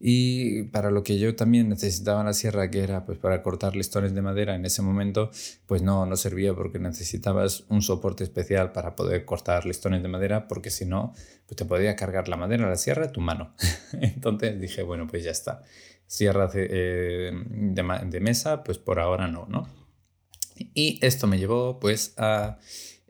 Y 0.01 0.65
para 0.65 0.91
lo 0.91 1.03
que 1.03 1.19
yo 1.19 1.35
también 1.35 1.69
necesitaba 1.69 2.23
la 2.23 2.33
sierra, 2.33 2.71
que 2.71 2.81
era 2.81 3.05
pues 3.05 3.19
para 3.19 3.43
cortar 3.43 3.75
listones 3.75 4.15
de 4.15 4.23
madera 4.23 4.55
en 4.55 4.65
ese 4.65 4.81
momento, 4.81 5.31
pues 5.67 5.83
no, 5.83 6.07
no 6.07 6.17
servía 6.17 6.55
porque 6.55 6.79
necesitabas 6.79 7.65
un 7.69 7.83
soporte 7.83 8.23
especial 8.23 8.71
para 8.71 8.95
poder 8.95 9.25
cortar 9.25 9.67
listones 9.67 10.03
de 10.03 10.09
madera, 10.09 10.47
porque 10.47 10.71
si 10.71 10.87
no, 10.87 11.15
pues 11.47 11.57
te 11.57 11.65
podía 11.65 11.97
cargar 11.97 12.29
la 12.29 12.37
madera 12.37 12.67
a 12.67 12.71
la 12.71 12.77
sierra 12.77 13.07
a 13.07 13.13
tu 13.13 13.21
mano. 13.21 13.55
Entonces 14.01 14.61
dije, 14.61 14.83
bueno, 14.83 15.09
pues 15.09 15.25
ya 15.25 15.33
está. 15.33 15.63
Sierra 16.07 16.47
de, 16.47 16.69
eh, 16.71 17.33
de, 17.35 18.21
mesa, 18.21 18.63
pues 18.63 18.79
por 18.79 19.01
ahora 19.01 19.27
no, 19.27 19.47
¿no? 19.47 19.69
Y 20.75 20.99
esto 21.05 21.27
me 21.27 21.39
llevó 21.39 21.81
pues 21.81 22.15
a 22.17 22.59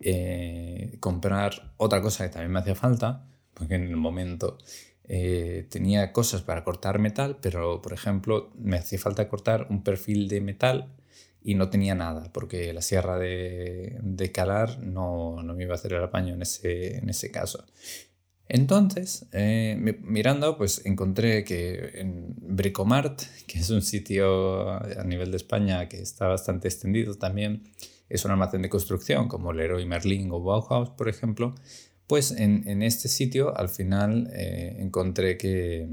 eh, 0.01 0.97
comprar 1.01 1.75
otra 1.77 2.01
cosa 2.01 2.25
que 2.25 2.31
también 2.31 2.51
me 2.51 2.61
hacía 2.61 2.75
falta, 2.75 3.27
porque 3.55 3.75
en 3.75 3.85
el 3.89 3.97
momento 3.97 4.59
eh, 5.09 5.67
tenía 5.71 6.13
cosas 6.13 6.43
para 6.43 6.65
cortar 6.65 6.99
metal, 6.99 7.39
pero 7.41 7.81
por 7.81 7.95
ejemplo 7.95 8.51
me 8.59 8.77
hacía 8.77 8.99
falta 8.99 9.29
cortar 9.29 9.67
un 9.71 9.83
perfil 9.83 10.29
de 10.29 10.41
metal 10.43 10.93
y 11.43 11.55
no 11.55 11.71
tenía 11.71 11.95
nada, 11.95 12.31
porque 12.33 12.73
la 12.75 12.83
sierra 12.83 13.19
de, 13.19 13.99
de 14.03 14.33
calar 14.33 14.83
no, 14.83 15.43
no, 15.43 15.55
me 15.55 15.65
iba 15.65 15.73
a 15.73 15.77
hacer 15.77 15.95
el 15.95 16.03
apaño 16.05 16.35
en 16.35 16.43
ese, 16.43 16.99
en 16.99 17.09
ese 17.09 17.31
caso. 17.31 17.65
Entonces, 18.49 19.27
eh, 19.33 19.77
mirando, 20.03 20.57
pues 20.57 20.85
encontré 20.87 21.45
que 21.45 21.91
en 21.95 22.35
Bricomart, 22.37 23.23
que 23.47 23.61
es 23.61 23.71
un 23.71 23.83
sitio 23.83 24.71
a 24.71 25.05
nivel 25.05 25.31
de 25.31 25.37
España 25.37 25.89
que 25.89 26.01
está 26.01 26.27
bastante 26.29 26.69
extendido 26.69 27.15
también, 27.15 27.63
es 28.09 28.25
un 28.25 28.31
almacén 28.31 28.63
de 28.63 28.71
construcción 28.71 29.29
como 29.29 29.53
Leroy 29.53 29.85
Merlin 29.85 30.31
o 30.33 30.43
Bauhaus, 30.43 30.91
por 30.91 31.09
ejemplo, 31.09 31.55
pues 32.09 32.31
en, 32.33 32.83
este 32.83 33.07
sitio 33.07 33.57
al 33.57 33.69
final 33.69 34.31
eh, 34.33 34.77
encontré 34.79 35.37
que, 35.37 35.87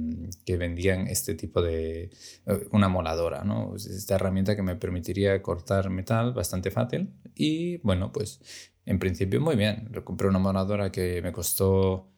vendían 0.57 1.07
este 1.07 1.35
tipo 1.35 1.61
de, 1.61 2.03
eh, 2.45 2.67
una 2.71 2.87
moladora, 2.87 3.43
¿no? 3.43 3.75
Esta 3.75 4.15
herramienta 4.15 4.55
que 4.55 4.63
me 4.63 4.77
permitiría 4.77 5.41
cortar 5.41 5.89
metal 5.89 6.33
bastante 6.33 6.71
fácil 6.71 7.13
y 7.35 7.77
bueno, 7.79 8.13
pues 8.13 8.39
en 8.85 8.97
principio 8.97 9.41
muy 9.41 9.57
bien. 9.57 9.91
Compré 10.05 10.29
una 10.29 10.39
moladora 10.39 10.89
que 10.89 11.21
me 11.21 11.33
costó, 11.33 12.09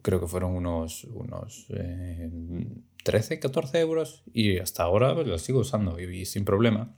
creo 0.00 0.18
que 0.18 0.26
fueron 0.26 0.52
unos, 0.56 1.04
unos 1.04 1.66
13, 3.04 3.34
eh, 3.34 3.38
14 3.38 3.80
euros 3.80 4.22
y 4.32 4.58
hasta 4.58 4.84
ahora 4.84 5.14
pues, 5.14 5.26
la 5.26 5.36
sigo 5.36 5.60
usando 5.60 6.00
y 6.00 6.24
sin 6.24 6.46
problema. 6.46 6.96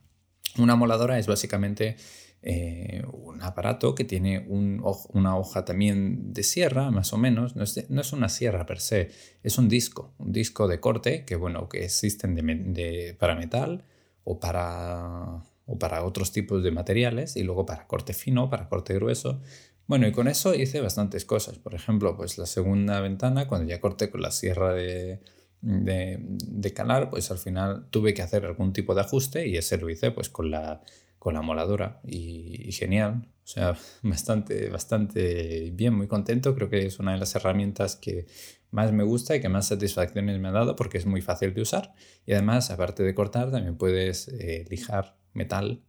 Una 0.56 0.76
moladora 0.76 1.18
es 1.18 1.26
básicamente 1.26 1.96
eh, 2.44 3.04
un 3.12 3.40
aparato 3.40 3.94
que 3.94 4.04
tiene 4.04 4.44
una 4.48 5.36
hoja 5.36 5.64
también 5.64 6.32
de 6.32 6.42
sierra, 6.42 6.90
más 6.90 7.12
o 7.12 7.18
menos. 7.18 7.54
No 7.54 7.62
es, 7.62 8.12
una 8.12 8.28
sierra 8.28 8.66
per 8.66 8.80
se, 8.80 9.10
es 9.42 9.58
un 9.58 9.68
disco, 9.68 10.14
un 10.18 10.32
disco 10.32 10.66
de 10.66 10.80
corte 10.80 11.24
que, 11.24 11.36
bueno, 11.36 11.68
que 11.68 11.84
existen 11.84 12.34
de, 12.34 13.16
para 13.18 13.36
metal 13.36 13.84
o 14.24 14.40
para, 14.40 15.42
o 15.66 15.78
para 15.78 16.04
otros 16.04 16.32
tipos 16.32 16.64
de 16.64 16.72
materiales 16.72 17.36
y 17.36 17.44
luego 17.44 17.64
para 17.64 17.86
corte 17.86 18.12
fino, 18.12 18.50
para 18.50 18.68
corte 18.68 18.94
grueso. 18.94 19.40
Bueno, 19.86 20.08
y 20.08 20.12
con 20.12 20.26
eso 20.26 20.54
hice 20.54 20.80
bastantes 20.80 21.24
cosas. 21.24 21.58
Por 21.58 21.74
ejemplo, 21.74 22.16
pues 22.16 22.38
la 22.38 22.46
segunda 22.46 23.00
ventana, 23.00 23.46
cuando 23.46 23.68
ya 23.68 23.80
corté 23.80 24.10
con 24.10 24.20
la 24.20 24.30
sierra 24.32 24.72
de, 24.72 25.20
de, 25.62 26.72
calar, 26.74 27.08
pues 27.08 27.30
al 27.30 27.38
final 27.38 27.86
tuve 27.90 28.14
que 28.14 28.22
hacer 28.22 28.44
algún 28.44 28.72
tipo 28.72 28.94
de 28.94 29.02
ajuste 29.02 29.46
y 29.46 29.56
ese 29.56 29.78
lo 29.78 29.88
hice 29.90 30.10
pues 30.10 30.28
con 30.28 30.50
la 30.50 30.82
con 31.22 31.34
la 31.34 31.42
moladora 31.42 32.00
y, 32.02 32.72
genial. 32.72 33.28
O 33.44 33.46
sea, 33.46 33.76
bastante, 34.02 34.68
bastante 34.70 35.70
bien, 35.72 35.94
muy 35.94 36.08
contento. 36.08 36.52
Creo 36.56 36.68
que 36.68 36.84
es 36.84 36.98
una 36.98 37.12
de 37.12 37.18
las 37.18 37.32
herramientas 37.36 37.94
que 37.94 38.26
más 38.72 38.90
me 38.90 39.04
gusta 39.04 39.36
y 39.36 39.40
que 39.40 39.48
más 39.48 39.68
satisfacciones 39.68 40.40
me 40.40 40.48
ha 40.48 40.50
dado 40.50 40.74
porque 40.74 40.98
es 40.98 41.06
muy 41.06 41.20
fácil 41.20 41.54
de 41.54 41.62
usar. 41.62 41.94
Y 42.26 42.32
además, 42.32 42.72
aparte 42.72 43.04
de 43.04 43.14
cortar, 43.14 43.52
también 43.52 43.76
puedes 43.76 44.26
eh, 44.26 44.64
lijar 44.68 45.16
metal 45.32 45.84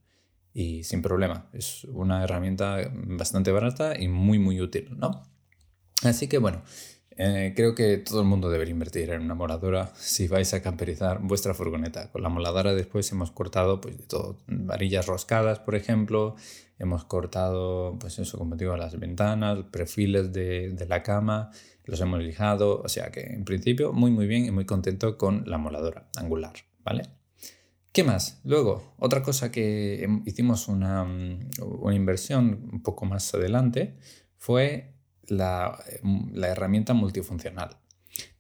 y 0.54 0.84
sin 0.84 1.02
problema. 1.02 1.50
Es 1.52 1.86
una 1.86 2.24
herramienta 2.24 2.92
bastante 2.94 3.52
barata 3.52 4.00
y 4.00 4.10
muy, 4.10 4.38
muy 4.38 4.62
útil, 4.62 4.96
¿no? 5.00 5.24
Así 6.04 6.28
que 6.28 6.38
bueno, 6.38 6.62
eh, 7.18 7.54
creo 7.56 7.76
que 7.76 7.98
todo 7.98 8.22
el 8.22 8.28
mundo 8.28 8.50
debería 8.50 8.72
invertir 8.74 9.10
en 9.12 9.22
una 9.22 9.36
moladora 9.36 9.92
si 9.96 10.28
vais 10.28 10.54
a 10.54 10.62
camperizar 10.62 11.20
vuestra 11.22 11.54
furgoneta. 11.54 12.12
Con 12.12 12.24
la 12.24 12.30
moladora 12.30 12.74
después 12.74 13.12
hemos 13.12 13.32
cortado 13.32 13.80
pues 13.82 13.98
de 13.98 14.06
todo, 14.06 14.38
varillas 14.48 15.06
roscadas, 15.06 15.60
por 15.60 15.76
ejemplo, 15.76 16.36
hemos 16.80 17.06
cortado, 17.06 17.98
pues 18.00 18.20
eso, 18.20 18.38
como 18.38 18.56
digo, 18.56 18.76
las 18.78 19.00
ventanas, 19.00 19.60
perfiles 19.72 20.34
de, 20.34 20.72
de 20.72 20.86
la 20.88 21.04
cama, 21.04 21.52
los 21.86 22.00
hemos 22.02 22.22
lijado, 22.24 22.82
o 22.82 22.88
sea 22.90 23.12
que 23.12 23.22
en 23.22 23.46
principio 23.46 23.94
muy 23.94 24.12
muy 24.12 24.26
bien 24.26 24.46
y 24.46 24.52
muy 24.52 24.66
contento 24.66 25.18
con 25.18 25.44
la 25.46 25.58
moladora 25.58 26.10
angular, 26.16 26.54
¿vale? 26.84 27.04
¿Qué 27.92 28.04
más? 28.04 28.42
Luego, 28.44 28.96
otra 28.98 29.22
cosa 29.22 29.52
que 29.52 30.10
hicimos 30.26 30.68
una, 30.68 31.04
una 31.04 31.96
inversión 31.96 32.70
un 32.72 32.82
poco 32.82 33.06
más 33.06 33.32
adelante 33.36 33.96
fue 34.38 34.93
la, 35.28 35.84
herramienta 36.44 36.94
multifuncional. 36.94 37.78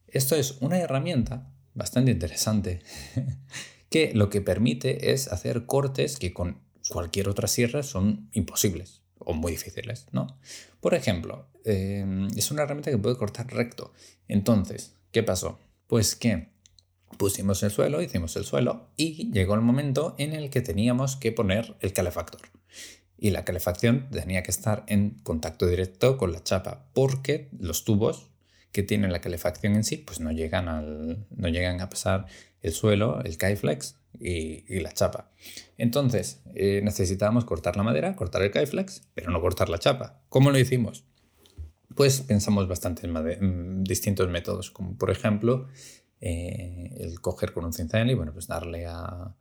Esto 0.07 0.35
es 0.35 0.57
una 0.61 0.79
herramienta 0.79 1.51
bastante 1.73 2.11
interesante 2.11 2.81
que 3.89 4.13
lo 4.13 4.29
que 4.29 4.41
permite 4.41 5.11
es 5.11 5.27
hacer 5.27 5.65
cortes 5.65 6.17
que 6.17 6.33
con 6.33 6.61
cualquier 6.89 7.29
otra 7.29 7.47
sierra 7.47 7.83
son 7.83 8.29
imposibles 8.33 9.01
o 9.17 9.33
muy 9.33 9.53
difíciles, 9.53 10.07
¿no? 10.11 10.39
Por 10.81 10.93
ejemplo, 10.93 11.47
em, 11.63 12.27
es 12.35 12.51
una 12.51 12.63
herramienta 12.63 12.91
que 12.91 12.97
puede 12.97 13.17
cortar 13.17 13.47
recto. 13.53 13.93
Entonces, 14.27 14.97
¿qué 15.11 15.23
pasó? 15.23 15.59
Pues 15.87 16.15
que 16.15 16.49
pusimos 17.17 17.63
el 17.63 17.71
suelo, 17.71 18.01
hicimos 18.01 18.35
el 18.35 18.43
suelo 18.43 18.89
y 18.97 19.31
llegó 19.31 19.53
el 19.53 19.61
momento 19.61 20.15
en 20.17 20.33
el 20.33 20.49
que 20.49 20.61
teníamos 20.61 21.15
que 21.15 21.31
poner 21.31 21.77
el 21.79 21.93
calefactor 21.93 22.41
y 23.23 23.31
la 23.31 23.45
calefacción 23.45 24.09
tenía 24.11 24.43
que 24.43 24.51
estar 24.51 24.83
en 24.87 25.11
contacto 25.23 25.65
directo 25.65 26.17
con 26.17 26.33
la 26.33 26.43
chapa 26.43 26.89
porque 26.91 27.47
los 27.57 27.85
tubos 27.85 28.29
que 28.73 28.83
tienen 28.83 29.13
la 29.13 29.21
calefacción 29.21 29.75
en 29.75 29.85
sí 29.85 29.95
pues 29.95 30.19
no 30.19 30.33
llegan, 30.33 30.67
al, 30.67 31.25
no 31.33 31.47
llegan 31.47 31.79
a 31.79 31.89
pasar 31.89 32.25
el 32.61 32.73
suelo, 32.73 33.21
el 33.23 33.37
Kaiflex 33.37 33.95
y, 34.19 34.77
la 34.81 34.91
chapa. 34.91 35.31
Entonces 35.77 36.41
eh, 36.53 36.81
necesitábamos 36.83 37.45
cortar 37.45 37.77
la 37.77 37.83
madera, 37.83 38.17
cortar 38.17 38.41
el 38.41 38.51
Kaiflex, 38.51 39.07
pero 39.13 39.31
no 39.31 39.39
cortar 39.39 39.69
la 39.69 39.79
chapa. 39.79 40.21
¿Cómo 40.27 40.51
lo 40.51 40.59
hicimos? 40.59 41.05
Pues 41.95 42.19
pensamos 42.19 42.67
bastante 42.67 43.07
en, 43.07 43.85
distintos 43.85 44.27
métodos, 44.27 44.69
como 44.69 44.97
por 44.97 45.11
ejemplo 45.11 45.69
eh, 46.19 46.89
el 46.97 47.21
coger 47.21 47.53
con 47.53 47.63
un 47.63 47.71
cincel 47.71 48.11
y 48.11 48.15
bueno, 48.15 48.33
pues 48.33 48.47
darle 48.47 48.85
a, 48.85 49.33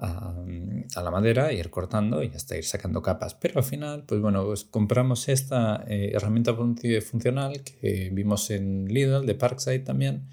a, 0.00 1.02
la 1.02 1.10
madera, 1.10 1.52
ir 1.52 1.70
cortando 1.70 2.22
y 2.22 2.28
hasta 2.28 2.56
ir 2.56 2.64
sacando 2.64 3.02
capas. 3.02 3.34
Pero 3.34 3.58
al 3.58 3.64
final, 3.64 4.04
pues 4.06 4.20
bueno, 4.20 4.44
pues 4.46 4.64
compramos 4.64 5.28
esta 5.28 5.84
eh, 5.86 6.12
herramienta 6.14 6.54
funcional 6.54 7.62
que 7.62 8.10
vimos 8.12 8.50
en 8.50 8.86
Lidl, 8.86 9.26
de 9.26 9.34
Parkside 9.34 9.80
también. 9.80 10.28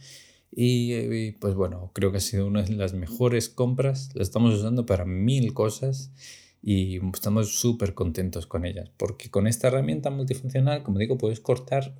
Y, 0.52 1.34
pues 1.34 1.54
bueno, 1.54 1.92
creo 1.94 2.12
que 2.12 2.18
ha 2.18 2.22
sido 2.22 2.48
una 2.48 2.64
de 2.64 2.74
las 2.74 2.94
mejores 2.94 3.50
compras. 3.50 4.10
La 4.16 4.24
estamos 4.24 4.56
usando 4.56 4.86
para 4.86 5.06
mil 5.06 5.54
cosas 5.54 6.12
y 6.64 7.00
estamos 7.14 7.60
súper 7.60 7.94
contentos 7.94 8.48
con 8.48 8.66
ellas. 8.66 8.90
Porque 8.98 9.30
con 9.30 9.48
esta 9.48 9.68
herramienta 9.68 10.10
multifuncional, 10.10 10.82
como 10.84 10.98
digo, 10.98 11.18
puedes 11.18 11.42
cortar 11.42 11.94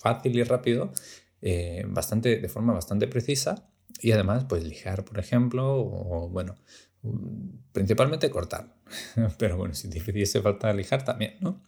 fácil 0.00 0.36
y 0.36 0.42
rápido, 0.42 0.92
eh, 1.40 1.84
bastante, 1.88 2.38
de 2.38 2.48
forma 2.48 2.72
bastante 2.72 3.06
precisa. 3.06 3.70
Y 4.00 4.12
además, 4.12 4.44
pues 4.48 4.64
lijar, 4.64 5.04
por 5.04 5.18
ejemplo, 5.18 5.76
o 5.76 6.28
bueno, 6.28 6.56
principalmente 7.72 8.30
cortar, 8.30 8.74
pero 9.38 9.56
bueno, 9.56 9.74
si 9.74 9.88
te 9.88 9.98
hiciese 9.98 10.40
falta 10.42 10.72
lijar 10.72 11.04
también, 11.04 11.36
¿no? 11.40 11.62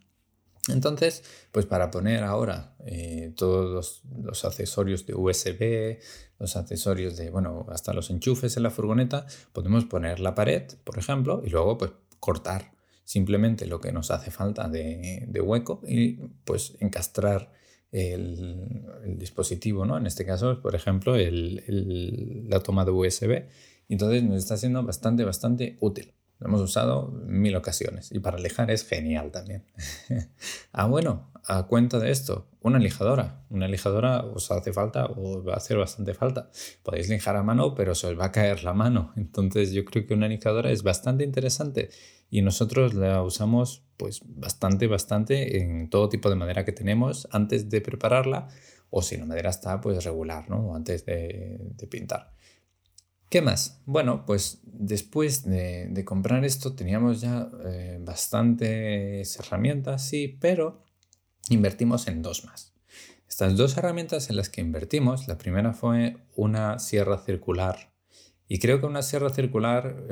Entonces, 0.69 1.25
pues 1.53 1.67
para 1.67 1.91
poner 1.91 2.23
ahora 2.23 2.75
eh, 2.87 3.33
todos 3.37 4.03
los, 4.23 4.45
accesorios 4.45 5.07
de 5.07 5.15
USB, 5.15 5.99
los 6.39 6.57
accesorios 6.57 7.17
de, 7.17 7.31
bueno, 7.31 7.67
hasta 7.71 7.93
los 7.93 8.11
enchufes 8.11 8.57
en 8.57 8.65
la 8.65 8.71
furgoneta, 8.71 9.27
podemos 9.53 9.87
poner 9.87 10.21
la 10.21 10.35
pared, 10.35 10.65
por 10.85 10.99
ejemplo, 10.99 11.43
y 11.45 11.51
luego 11.51 11.79
pues 11.79 11.93
cortar 12.19 12.73
simplemente 13.05 13.67
lo 13.67 13.81
que 13.81 13.91
nos 13.91 14.11
hace 14.11 14.31
falta 14.31 14.69
de, 14.69 15.41
hueco 15.43 15.81
y 15.87 16.13
pues 16.45 16.77
encastrar 16.81 17.53
el, 17.91 18.87
dispositivo, 19.19 19.85
¿no? 19.85 19.97
En 19.97 20.07
este 20.07 20.25
caso, 20.25 20.61
por 20.61 20.75
ejemplo, 20.75 21.17
la 21.17 22.61
toma 22.61 22.85
de 22.85 22.91
USB 22.91 23.45
entonces 23.95 24.23
nos 24.23 24.39
está 24.39 24.57
siendo 24.57 24.83
bastante, 24.83 25.25
bastante 25.25 25.77
útil. 25.81 26.15
Lo 26.39 26.47
hemos 26.47 26.63
usado 26.63 27.09
mil 27.27 27.55
ocasiones 27.55 28.11
y 28.13 28.19
para 28.19 28.39
lijar 28.39 28.71
es 28.71 28.87
genial 28.87 29.31
también. 29.31 29.67
ah, 30.73 30.87
bueno, 30.87 31.31
a 31.45 31.67
cuenta 31.67 31.99
de 31.99 32.11
esto, 32.11 32.49
una 32.63 32.79
lijadora. 32.79 33.45
Una 33.51 33.69
lijadora 33.69 34.25
os 34.25 34.51
hace 34.51 34.73
falta 34.73 35.07
o 35.07 35.43
va 35.43 35.55
a 35.55 35.57
hacer 35.59 35.77
bastante 35.77 36.15
falta. 36.15 36.51
Podéis 36.83 37.11
lijar 37.11 37.37
a 37.37 37.43
mano, 37.43 37.75
pero 37.75 37.95
se 37.95 38.07
os 38.07 38.19
va 38.19 38.27
a 38.27 38.33
caer 38.33 38.65
la 38.65 38.73
mano. 38.73 39.13
Entonces 39.17 39.73
yo 39.73 39.85
creo 39.85 40.07
que 40.07 40.15
una 40.15 40.29
lijadora 40.29 40.71
es 40.71 40.83
bastante 40.83 41.25
interesante 41.25 41.91
y 42.31 42.43
nosotros 42.43 42.95
la 42.95 43.23
usamos 43.23 43.85
pues 43.97 44.23
bastante, 44.25 44.87
bastante 44.87 45.59
en 45.59 45.91
todo 45.91 46.09
tipo 46.09 46.31
de 46.31 46.37
madera 46.37 46.65
que 46.65 46.73
tenemos 46.73 47.29
antes 47.33 47.69
de 47.69 47.83
prepararla 47.83 48.49
o 48.91 49.03
si 49.03 49.17
la 49.17 49.27
madera 49.27 49.51
está 49.51 49.81
pues 49.81 50.05
regular, 50.05 50.49
¿no? 50.49 50.75
Antes 50.75 51.05
de, 51.05 51.61
pintar. 51.91 52.33
¿Qué 53.31 53.43
más? 53.43 53.81
Bueno, 53.87 54.27
pues 54.27 54.59
después 54.65 55.45
de, 55.45 56.03
comprar 56.05 56.45
esto 56.45 56.75
teníamos 56.75 57.21
ya 57.21 57.49
eh, 57.65 57.99
bastantes 58.01 59.39
herramientas, 59.39 60.05
sí, 60.05 60.37
pero 60.41 60.85
invertimos 61.49 62.09
en 62.09 62.23
dos 62.23 62.45
más. 62.45 62.75
Estas 63.29 63.57
dos 63.57 63.77
herramientas 63.77 64.31
en 64.31 64.37
las 64.37 64.49
que 64.49 64.61
invertimos, 64.61 65.29
la 65.29 65.39
primera 65.39 65.73
fue 65.73 66.17
una 66.35 66.81
sierra 66.81 67.19
circular. 67.19 67.93
Y 68.49 68.59
creo 68.59 68.81
que 68.81 68.87
una 68.87 69.03
sierra 69.03 69.31
circular 69.31 70.09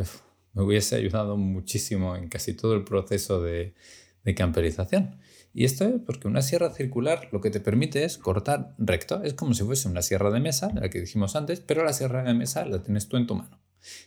me 0.52 0.62
hubiese 0.62 0.94
ayudado 0.94 1.36
muchísimo 1.36 2.14
en 2.14 2.28
casi 2.28 2.54
todo 2.54 2.74
el 2.74 2.84
proceso 2.84 3.42
de, 3.42 3.74
de 4.22 4.34
camperización. 4.36 5.18
Y 5.54 5.64
esto 5.64 5.84
es 5.84 6.00
porque 6.04 6.28
una 6.28 6.42
sierra 6.42 6.70
circular 6.70 7.28
lo 7.32 7.40
que 7.40 7.50
te 7.50 7.60
permite 7.60 8.04
es 8.04 8.18
cortar 8.18 8.74
recto. 8.78 9.22
Es 9.22 9.34
como 9.34 9.54
si 9.54 9.64
fuese 9.64 9.88
una 9.88 10.02
sierra 10.02 10.30
de 10.30 10.40
mesa, 10.40 10.70
la 10.74 10.88
que 10.90 11.00
dijimos 11.00 11.36
antes, 11.36 11.60
pero 11.60 11.84
la 11.84 11.92
sierra 11.92 12.22
de 12.22 12.34
mesa 12.34 12.64
la 12.64 12.82
tienes 12.82 13.08
tú 13.08 13.16
en 13.16 13.26
tu 13.26 13.34
mano. 13.34 13.58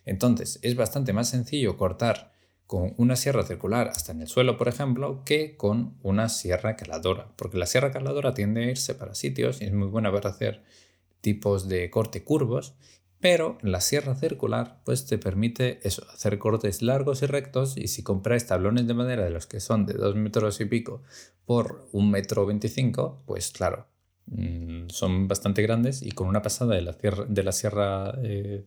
Entonces 0.06 0.60
es 0.62 0.76
bastante 0.76 1.14
más 1.14 1.30
sencillo 1.30 1.78
cortar 1.78 2.32
con 2.68 2.94
una 2.96 3.18
sierra 3.18 3.44
circular 3.44 3.90
hasta 3.90 4.14
en 4.14 4.22
el 4.22 4.28
suelo, 4.28 4.58
por 4.58 4.70
ejemplo, 4.70 5.24
que 5.26 5.58
con 5.58 5.98
una 6.04 6.30
sierra 6.30 6.78
caladora, 6.78 7.28
porque 7.36 7.58
la 7.58 7.66
sierra 7.66 7.92
caladora 7.92 8.34
tiende 8.34 8.64
a 8.64 8.70
irse 8.70 8.96
para 8.96 9.14
sitios 9.14 9.62
y 9.62 9.66
es 9.66 9.74
muy 9.74 9.88
buena 9.88 10.10
para 10.10 10.30
hacer 10.30 10.64
tipos 11.20 11.68
de 11.68 11.90
corte 11.90 12.24
curvos 12.24 12.76
pero 13.22 13.60
la 13.62 13.82
sierra 13.82 14.16
circular 14.16 14.82
pues 14.84 15.06
te 15.06 15.20
permite 15.20 15.80
eso, 15.88 16.04
hacer 16.12 16.40
cortes 16.40 16.82
largos 16.82 17.22
y 17.22 17.28
rectos 17.28 17.78
y 17.78 17.88
si 17.88 18.02
compráis 18.02 18.48
tablones 18.48 18.88
de 18.88 18.96
madera 18.96 19.24
de 19.24 19.30
los 19.30 19.46
que 19.46 19.60
son 19.60 19.86
de 19.86 19.94
2 19.94 20.16
metros 20.16 20.60
y 20.60 20.66
pico 20.66 21.04
por 21.46 21.88
1 21.92 22.10
metro 22.10 22.48
25, 22.48 23.24
pues 23.28 23.52
claro, 23.52 23.88
mm, 24.26 24.90
son 24.90 25.28
bastante 25.28 25.62
grandes 25.62 26.02
y 26.02 26.12
con 26.12 26.28
una 26.28 26.42
pasada 26.42 26.76
de 26.76 26.82
la, 26.82 26.94
sierra, 26.94 27.26
de 27.28 27.44
la 27.44 27.52
sierra 27.52 28.14
eh, 28.24 28.66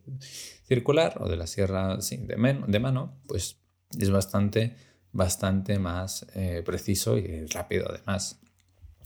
circular 0.65 1.17
o 1.21 1.27
de 1.27 1.35
la 1.35 1.47
sierra 1.47 1.97
de, 1.97 2.63
de, 2.67 2.79
mano, 2.79 3.19
pues 3.27 3.57
es 3.99 4.09
bastante, 4.09 4.75
bastante 5.11 5.79
más 5.79 6.25
eh, 6.33 6.63
preciso 6.65 7.17
y 7.17 7.45
rápido 7.47 7.87
además. 7.89 8.39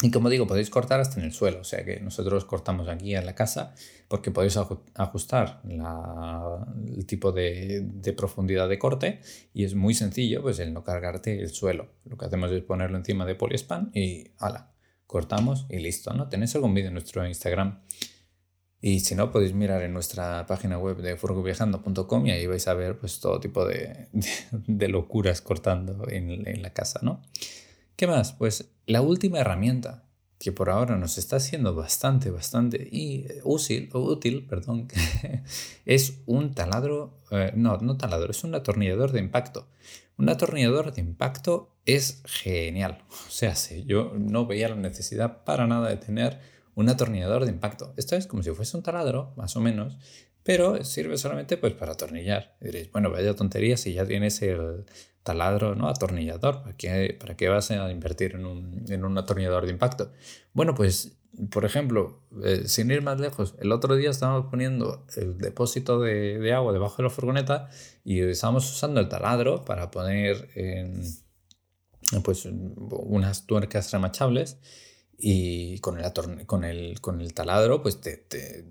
Y 0.01 0.11
como 0.11 0.29
digo, 0.29 0.47
podéis 0.47 0.69
cortar 0.69 1.01
hasta 1.01 1.19
en 1.19 1.25
el 1.25 1.33
suelo, 1.33 1.59
o 1.59 1.63
sea 1.65 1.83
que 1.83 1.99
nosotros 1.99 2.45
cortamos 2.45 2.87
aquí 2.87 3.15
en 3.15 3.25
la 3.25 3.35
casa 3.35 3.75
porque 4.07 4.31
podéis 4.31 4.57
ajustar 4.95 5.61
el 5.65 7.05
tipo 7.05 7.33
de, 7.33 8.13
profundidad 8.15 8.69
de 8.69 8.79
corte 8.79 9.19
y 9.53 9.65
es 9.65 9.75
muy 9.75 9.93
sencillo 9.93 10.41
pues 10.41 10.59
el 10.59 10.73
no 10.73 10.85
cargarte 10.85 11.41
el 11.41 11.49
suelo. 11.49 11.89
Lo 12.05 12.17
que 12.17 12.25
hacemos 12.25 12.49
es 12.51 12.63
ponerlo 12.63 12.97
encima 12.97 13.25
de 13.25 13.35
poliespan 13.35 13.91
y 13.93 14.31
ala, 14.37 14.71
cortamos 15.05 15.65
y 15.69 15.79
listo, 15.79 16.13
¿no? 16.13 16.29
Tenéis 16.29 16.55
algún 16.55 16.73
vídeo 16.73 16.87
en 16.87 16.93
nuestro 16.93 17.27
Instagram 17.27 17.81
y 18.79 19.01
si 19.01 19.15
no 19.15 19.33
podéis 19.33 19.53
mirar 19.53 19.81
en 19.81 19.91
nuestra 19.91 20.45
página 20.45 20.77
web 20.77 20.95
de 21.01 21.17
furgoviajando.com 21.17 22.25
y 22.25 22.31
ahí 22.31 22.47
vais 22.47 22.65
a 22.69 22.73
ver 22.73 22.97
pues 22.97 23.19
todo 23.19 23.41
tipo 23.41 23.65
de, 23.65 24.07
locuras 24.87 25.41
cortando 25.41 26.07
en, 26.09 26.47
en 26.47 26.61
la 26.61 26.71
casa, 26.71 27.01
¿no? 27.03 27.21
¿Qué 27.99 28.07
más? 28.07 28.31
Pues 28.31 28.71
la 28.85 29.01
última 29.01 29.39
herramienta 29.39 30.05
que 30.39 30.53
por 30.53 30.69
ahora 30.69 30.95
nos 30.95 31.17
está 31.17 31.37
siendo 31.41 31.75
bastante, 31.75 32.31
bastante 32.31 32.87
y 32.89 33.25
eh, 33.27 33.41
útil, 33.43 33.89
útil 33.93 34.47
perdón, 34.47 34.87
es 35.85 36.21
un 36.25 36.53
taladro, 36.53 37.17
eh, 37.29 37.51
no, 37.57 37.75
no 37.79 37.97
taladro, 37.97 38.31
es 38.31 38.45
un 38.45 38.55
atornillador 38.55 39.11
de 39.11 39.19
impacto. 39.19 39.67
Un 40.17 40.29
atornillador 40.29 40.93
de 40.93 41.01
impacto 41.01 41.75
es 41.85 42.23
genial. 42.25 43.03
O 43.09 43.31
sea, 43.31 43.53
si 43.55 43.83
yo 43.83 44.13
no 44.17 44.45
veía 44.45 44.69
la 44.69 44.75
necesidad 44.75 45.43
para 45.43 45.67
nada 45.67 45.89
de 45.89 45.97
tener 45.97 46.39
un 46.75 46.87
atornillador 46.87 47.43
de 47.43 47.51
impacto. 47.51 47.93
Esto 47.97 48.15
es 48.15 48.27
como 48.27 48.43
si 48.43 48.51
fuese 48.51 48.77
un 48.77 48.83
taladro, 48.83 49.33
más 49.35 49.57
o 49.57 49.59
menos, 49.59 49.97
pero 50.43 50.85
sirve 50.85 51.17
solamente 51.17 51.57
pues 51.57 51.73
para 51.73 51.91
atornillar. 51.91 52.55
diréis, 52.61 52.89
bueno, 52.93 53.11
vaya 53.11 53.35
tontería 53.35 53.75
si 53.75 53.91
ya 53.91 54.05
tienes 54.05 54.41
el 54.41 54.85
taladro, 55.29 55.75
¿no? 55.75 55.87
Atornillador. 55.87 56.63
¿Para 56.63 56.75
qué, 56.75 57.17
para 57.19 57.35
qué 57.37 57.49
vas 57.49 57.69
a 57.71 57.91
invertir 57.91 58.35
en 58.35 58.45
un, 58.45 58.85
en 58.89 59.05
un, 59.05 59.17
atornillador 59.17 59.65
de 59.65 59.71
impacto? 59.71 60.11
Bueno, 60.53 60.73
pues, 60.73 61.19
por 61.51 61.65
ejemplo, 61.65 62.23
eh, 62.43 62.63
sin 62.65 62.89
ir 62.89 63.03
más 63.03 63.19
lejos, 63.19 63.55
el 63.59 63.71
otro 63.71 63.95
día 63.95 64.09
estábamos 64.09 64.47
poniendo 64.49 65.05
el 65.15 65.37
depósito 65.37 65.99
de, 65.99 66.39
de, 66.39 66.53
agua 66.53 66.73
debajo 66.73 66.97
de 66.97 67.03
la 67.03 67.09
furgoneta 67.09 67.69
y 68.03 68.21
estábamos 68.21 68.71
usando 68.71 68.99
el 68.99 69.07
taladro 69.07 69.63
para 69.65 69.91
poner 69.91 70.49
pues, 72.23 72.45
unas 72.45 73.45
tuercas 73.45 73.91
remachables 73.91 74.57
y 75.21 75.79
con 75.79 75.99
el, 75.99 76.45
con 76.47 76.63
el, 76.63 77.01
con 77.01 77.19
el 77.19 77.33
taladro 77.33 77.83
pues 77.83 77.99
te, 77.99 78.15
te, 78.17 78.65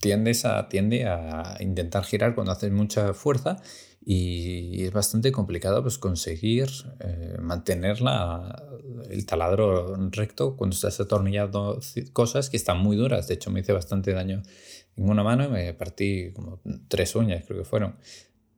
tiendes 0.00 0.46
a, 0.46 0.68
tiende 0.68 1.06
a 1.06 1.58
intentar 1.60 2.04
girar 2.04 2.34
cuando 2.34 2.52
haces 2.52 2.72
mucha 2.72 3.12
fuerza 3.12 3.58
y 4.06 4.84
es 4.84 4.92
bastante 4.92 5.32
complicado 5.32 5.82
pues, 5.82 5.98
conseguir 5.98 6.68
eh, 7.00 7.36
mantener 7.40 7.98
el 9.10 9.26
taladro 9.26 9.96
recto 10.10 10.56
cuando 10.56 10.74
estás 10.74 11.00
atornillando 11.00 11.80
cosas 12.12 12.50
que 12.50 12.56
están 12.56 12.78
muy 12.78 12.96
duras. 12.96 13.28
De 13.28 13.34
hecho, 13.34 13.50
me 13.50 13.60
hice 13.60 13.72
bastante 13.72 14.12
daño 14.12 14.42
en 14.96 15.08
una 15.08 15.22
mano 15.22 15.44
y 15.44 15.48
me 15.48 15.74
partí 15.74 16.32
como 16.32 16.60
tres 16.88 17.16
uñas, 17.16 17.44
creo 17.46 17.60
que 17.60 17.64
fueron. 17.64 17.96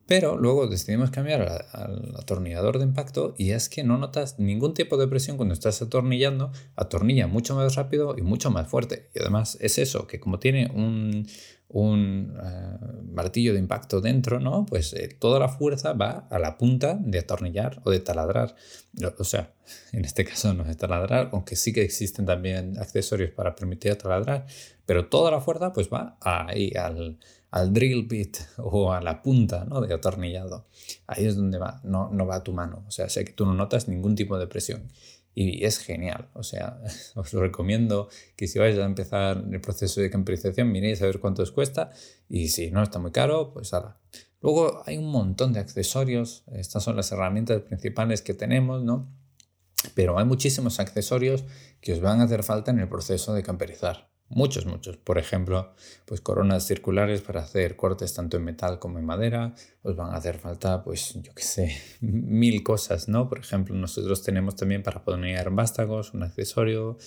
Pero 0.07 0.37
luego 0.37 0.69
decidimos 0.69 1.11
cambiar 1.11 1.66
al 1.73 2.14
atornillador 2.16 2.79
de 2.79 2.85
impacto 2.85 3.35
y 3.37 3.51
es 3.51 3.69
que 3.69 3.83
no 3.83 3.99
notas 3.99 4.38
ningún 4.38 4.73
tipo 4.73 4.97
de 4.97 5.09
presión 5.09 5.37
cuando 5.37 5.53
estás 5.53 5.83
atornillando, 5.83 6.53
atornilla 6.77 7.27
mucho 7.27 7.57
más 7.57 7.75
rápido 7.75 8.14
y 8.16 8.23
mucho 8.23 8.51
más 8.51 8.69
fuerte. 8.69 9.11
Y 9.14 9.21
además 9.21 9.59
es 9.61 9.79
eso, 9.79 10.07
que 10.07 10.21
como 10.21 10.38
tiene 10.38 10.71
un, 10.73 11.27
un 11.69 12.38
eh, 12.40 12.79
martillo 13.12 13.53
de 13.53 13.59
impacto 13.59 14.01
dentro, 14.01 14.38
¿no? 14.38 14.64
Pues 14.66 14.92
eh, 14.92 15.09
toda 15.09 15.40
la 15.40 15.49
fuerza 15.49 15.92
va 15.92 16.29
a 16.31 16.38
la 16.38 16.57
punta 16.57 16.97
de 17.01 17.19
atornillar 17.19 17.81
o 17.85 17.90
de 17.90 17.99
taladrar. 17.99 18.55
O 19.19 19.25
sea, 19.25 19.53
en 19.92 20.05
este 20.05 20.25
caso 20.25 20.55
no 20.55 20.64
es 20.71 20.77
taladrar, 20.77 21.31
aunque 21.33 21.57
sí 21.57 21.73
que 21.73 21.83
existen 21.83 22.27
también 22.27 22.79
accesorios 22.79 23.33
para 23.33 23.57
permitir 23.57 23.97
taladrar, 23.97 24.47
pero 24.85 25.09
toda 25.09 25.33
la 25.33 25.40
fuerza 25.40 25.73
pues 25.73 25.88
va 25.92 26.16
ahí 26.21 26.73
al 26.77 27.19
al 27.57 27.73
drill 27.73 28.07
bit 28.07 28.37
o 28.59 28.92
a 28.92 29.01
la 29.01 29.23
punta 29.23 29.64
¿no? 29.64 29.81
de 29.81 29.95
atornillado. 29.95 30.66
Ahí 31.07 31.25
es 31.25 31.37
donde 31.37 31.59
va, 31.59 31.81
no, 31.85 32.11
no 32.11 32.27
va 32.27 32.45
tu 32.45 32.53
mano. 32.53 32.85
O 32.87 32.90
sea, 32.90 33.09
sé 33.09 33.25
que 33.25 33.33
tú 33.33 33.47
no 33.47 33.55
notas 33.55 33.88
ningún 33.88 34.14
tipo 34.14 34.38
de 34.38 34.47
presión. 34.47 34.92
Y 35.35 35.64
es 35.64 35.79
genial. 35.79 36.29
O 36.35 36.42
sea, 36.42 36.81
os 37.14 37.33
lo 37.33 37.40
recomiendo 37.40 38.09
que 38.37 38.47
si 38.47 38.59
vais 38.59 38.79
a 38.79 38.85
empezar 38.85 39.42
el 39.51 39.61
proceso 39.61 40.01
de 40.01 40.11
camperización, 40.11 40.71
miréis 40.71 41.01
a 41.01 41.07
ver 41.07 41.19
cuánto 41.19 41.42
os 41.42 41.51
cuesta. 41.51 41.90
Y 42.29 42.49
si 42.49 42.71
no 42.71 42.83
está 42.83 42.99
muy 42.99 43.11
caro, 43.11 43.53
pues 43.53 43.73
ahora. 43.73 43.99
Luego 44.42 44.83
hay 44.85 44.99
un 44.99 45.11
montón 45.11 45.55
de 45.55 45.61
accesorios. 45.61 46.45
Estas 46.53 46.85
son 46.85 46.97
las 46.97 47.11
herramientas 47.11 47.62
principales 47.62 48.21
que 48.21 48.35
tenemos, 48.35 48.83
¿no? 48.85 49.11
Pero 49.95 50.19
hay 50.19 50.27
muchísimos 50.27 50.79
accesorios 50.79 51.45
que 51.81 51.95
os 51.95 52.01
van 52.01 52.21
a 52.21 52.25
hacer 52.25 52.42
falta 52.42 52.71
en 52.71 52.81
el 52.81 52.88
proceso 52.88 53.33
de 53.33 53.42
camperizar. 53.42 54.11
Muchos, 54.29 54.67
muchos. 54.67 54.97
Por 54.97 55.19
ejemplo, 55.19 55.73
pues 56.05 56.21
coronas 56.21 56.67
circulares 56.67 57.21
para 57.21 57.43
hacer 57.43 57.77
cortes 57.77 58.12
tanto 58.12 58.37
en 58.37 58.45
metal 58.45 58.81
como 58.81 58.99
en 58.99 59.05
madera. 59.05 59.55
Os 59.83 59.95
van 59.95 60.12
a 60.12 60.17
hacer 60.17 60.39
falta, 60.39 60.83
pues 60.83 61.15
yo 61.23 61.33
qué 61.33 61.43
sé, 61.43 61.77
mil 62.01 62.62
cosas, 62.65 63.09
¿no? 63.09 63.29
Por 63.29 63.39
ejemplo, 63.39 63.75
nosotros 63.77 64.23
tenemos 64.23 64.57
también 64.57 64.83
para 64.83 65.05
poner 65.05 65.51
vástagos 65.51 66.12
un 66.12 66.25
accesorio 66.25 66.99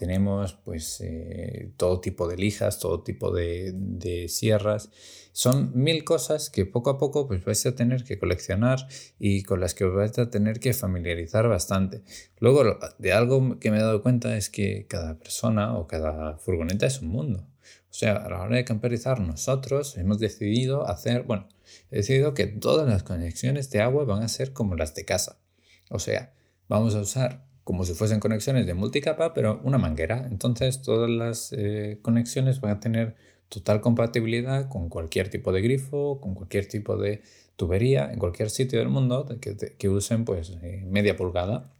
tenemos 0.00 0.54
pues 0.64 1.02
eh, 1.02 1.74
todo 1.76 2.00
tipo 2.00 2.26
de 2.26 2.38
lijas, 2.38 2.78
todo 2.78 3.02
tipo 3.02 3.30
de, 3.34 4.26
sierras. 4.30 4.88
Son 5.32 5.72
mil 5.74 6.04
cosas 6.04 6.48
que 6.48 6.64
poco 6.64 6.88
a 6.88 6.96
poco 6.96 7.28
pues 7.28 7.44
vais 7.44 7.66
a 7.66 7.74
tener 7.74 8.04
que 8.04 8.18
coleccionar 8.18 8.88
y 9.18 9.42
con 9.42 9.60
las 9.60 9.74
que 9.74 9.84
os 9.84 9.94
vais 9.94 10.18
a 10.18 10.30
tener 10.30 10.58
que 10.58 10.72
familiarizar 10.72 11.48
bastante. 11.48 12.00
Luego, 12.38 12.78
de 12.98 13.12
algo 13.12 13.58
que 13.58 13.70
me 13.70 13.76
he 13.76 13.82
dado 13.82 14.02
cuenta 14.02 14.38
es 14.38 14.48
que 14.48 14.86
cada 14.88 15.18
persona 15.18 15.76
o 15.76 15.86
cada 15.86 16.38
furgoneta 16.38 16.86
es 16.86 17.02
un 17.02 17.08
mundo. 17.08 17.46
O 17.90 17.92
sea, 17.92 18.14
a 18.14 18.30
la 18.30 18.40
hora 18.40 18.56
de 18.56 18.64
camperizar 18.64 19.20
nosotros 19.20 19.98
hemos 19.98 20.18
decidido 20.18 20.88
hacer, 20.88 21.24
bueno, 21.24 21.46
he 21.90 21.96
decidido 21.96 22.32
que 22.32 22.46
todas 22.46 22.88
las 22.88 23.02
conexiones 23.02 23.68
de 23.68 23.82
agua 23.82 24.04
van 24.04 24.22
a 24.22 24.28
ser 24.28 24.54
como 24.54 24.76
las 24.76 24.94
de 24.94 25.04
casa. 25.04 25.42
O 25.90 25.98
sea, 25.98 26.32
vamos 26.68 26.94
a 26.94 27.00
usar 27.00 27.49
como 27.64 27.84
si 27.84 27.94
fuesen 27.94 28.20
conexiones 28.20 28.66
de 28.66 28.74
multicapa, 28.74 29.34
pero 29.34 29.60
una 29.64 29.78
manguera. 29.78 30.26
Entonces 30.30 30.82
todas 30.82 31.10
las 31.10 31.52
eh, 31.52 31.98
conexiones 32.02 32.60
van 32.60 32.72
a 32.72 32.80
tener 32.80 33.16
total 33.48 33.80
compatibilidad 33.80 34.68
con 34.68 34.88
cualquier 34.88 35.28
tipo 35.28 35.52
de 35.52 35.62
grifo, 35.62 36.20
con 36.20 36.34
cualquier 36.34 36.66
tipo 36.66 36.96
de 36.96 37.22
tubería, 37.56 38.10
en 38.12 38.18
cualquier 38.18 38.50
sitio 38.50 38.78
del 38.78 38.88
mundo 38.88 39.26
que, 39.40 39.56
que 39.56 39.88
usen 39.88 40.24
pues 40.24 40.50
eh, 40.62 40.84
media 40.86 41.16
pulgada. 41.16 41.72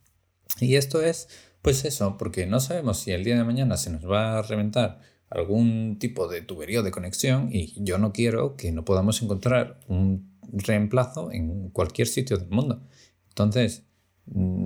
Y 0.61 0.75
esto 0.77 1.01
es 1.01 1.29
pues 1.63 1.85
eso, 1.85 2.17
porque 2.19 2.47
no 2.47 2.59
sabemos 2.61 2.99
si 2.99 3.13
el 3.13 3.25
día 3.25 3.37
de 3.37 3.45
mañana 3.45 3.77
se 3.77 3.91
nos 3.91 4.09
va 4.11 4.39
a 4.39 4.43
reventar 4.43 5.01
algún 5.29 5.99
tipo 5.99 6.27
de 6.27 6.43
tubería 6.43 6.83
de 6.83 6.91
conexión 6.91 7.51
y 7.53 7.75
yo 7.85 7.99
no 7.99 8.13
quiero 8.13 8.57
que 8.57 8.73
no 8.73 8.85
podamos 8.85 9.23
encontrar 9.23 9.79
un 9.87 10.39
reemplazo 10.53 11.31
en 11.33 11.71
cualquier 11.71 12.09
sitio 12.09 12.39
del 12.39 12.49
mundo. 12.49 12.83
Entonces, 13.29 13.85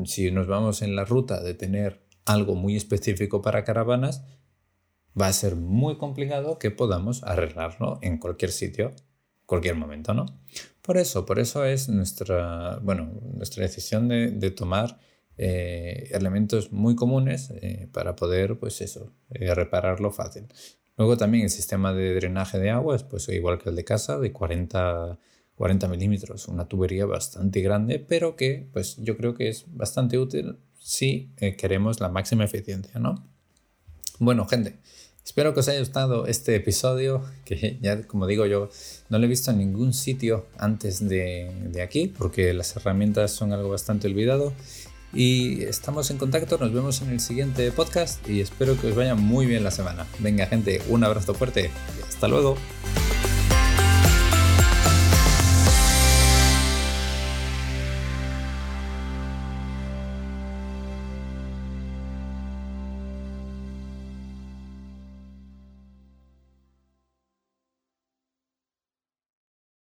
si 0.05 0.31
nos 0.31 0.47
vamos 0.47 0.83
en 0.83 0.97
la 0.97 1.05
ruta 1.05 1.43
de 1.43 1.55
tener 1.55 2.05
algo 2.25 2.55
muy 2.55 2.77
específico 2.77 3.43
para 3.43 3.65
caravanas, 3.65 4.25
va 5.21 5.29
a 5.29 5.33
ser 5.33 5.57
muy 5.57 5.97
complicado 5.97 6.59
que 6.59 6.71
podamos 6.71 7.23
arreglarlo 7.23 7.99
en 8.03 8.19
cualquier 8.19 8.51
sitio, 8.51 8.93
cualquier 9.47 9.77
momento, 9.77 10.15
¿no? 10.15 10.27
Por 10.83 10.99
eso, 10.99 11.25
por 11.25 11.39
eso 11.39 11.65
es 11.65 11.89
nuestra, 11.89 12.79
bueno, 12.83 13.11
nuestra 13.35 13.63
decisión 13.63 14.09
de, 14.09 14.51
tomar 14.51 14.99
eh, 15.39 16.11
elementos 16.13 16.73
muy 16.73 16.95
comunes 16.95 17.51
eh, 17.51 17.89
para 17.93 18.17
poder, 18.17 18.59
pues 18.59 18.81
eso, 18.81 19.13
eh, 19.31 19.55
repararlo 19.55 20.11
fácil. 20.11 20.47
Luego 20.97 21.17
también 21.17 21.45
el 21.45 21.51
sistema 21.51 21.93
de 21.93 22.15
drenaje 22.15 22.59
de 22.59 22.71
agua 22.71 22.97
es 22.97 23.03
pues 23.03 23.29
igual 23.29 23.59
que 23.59 23.71
el 23.71 23.77
de 23.77 23.85
casa, 23.85 24.19
de 24.19 24.33
40, 24.33 25.19
40 25.57 25.89
milímetros, 25.89 26.49
una 26.49 26.67
tubería 26.67 27.07
bastante 27.07 27.61
grande, 27.61 27.99
pero 27.99 28.37
que 28.37 28.69
pues 28.73 28.97
yo 28.99 29.17
creo 29.17 29.35
que 29.35 29.49
es 29.49 29.65
bastante 29.69 30.19
útil 30.19 30.57
si 30.79 31.31
queremos 31.57 32.01
la 32.01 32.09
máxima 32.09 32.45
eficiencia, 32.45 32.99
¿no? 33.01 33.27
Bueno, 34.19 34.47
gente, 34.47 34.77
espero 35.25 35.55
que 35.55 35.61
os 35.61 35.69
haya 35.69 35.79
gustado 35.79 36.27
este 36.27 36.55
episodio, 36.57 37.25
que 37.45 37.79
ya 37.81 38.03
como 38.07 38.27
digo 38.27 38.47
yo, 38.47 38.69
no 39.09 39.19
lo 39.19 39.25
he 39.25 39.29
visto 39.29 39.51
en 39.51 39.59
ningún 39.59 39.93
sitio 39.93 40.47
antes 40.59 41.09
de, 41.09 41.51
de 41.71 41.83
aquí, 41.83 42.09
porque 42.09 42.53
las 42.53 42.77
herramientas 42.77 43.33
son 43.33 43.53
algo 43.53 43.71
bastante 43.71 44.09
olvidado. 44.09 44.53
Y 45.15 45.63
estamos 45.63 46.11
en 46.11 46.19
contacto, 46.19 46.59
nos 46.59 46.73
vemos 46.73 47.01
en 47.01 47.11
el 47.11 47.21
siguiente 47.21 47.71
podcast 47.71 48.29
y 48.29 48.41
espero 48.41 48.79
que 48.81 48.89
os 48.89 48.97
vaya 48.97 49.15
muy 49.15 49.47
bien 49.47 49.63
la 49.63 49.71
semana. 49.71 50.07
Venga 50.19 50.47
gente, 50.47 50.83
un 50.89 51.05
abrazo 51.05 51.35
fuerte 51.35 51.71
y 51.99 52.03
hasta 52.03 52.27
luego. 52.27 52.57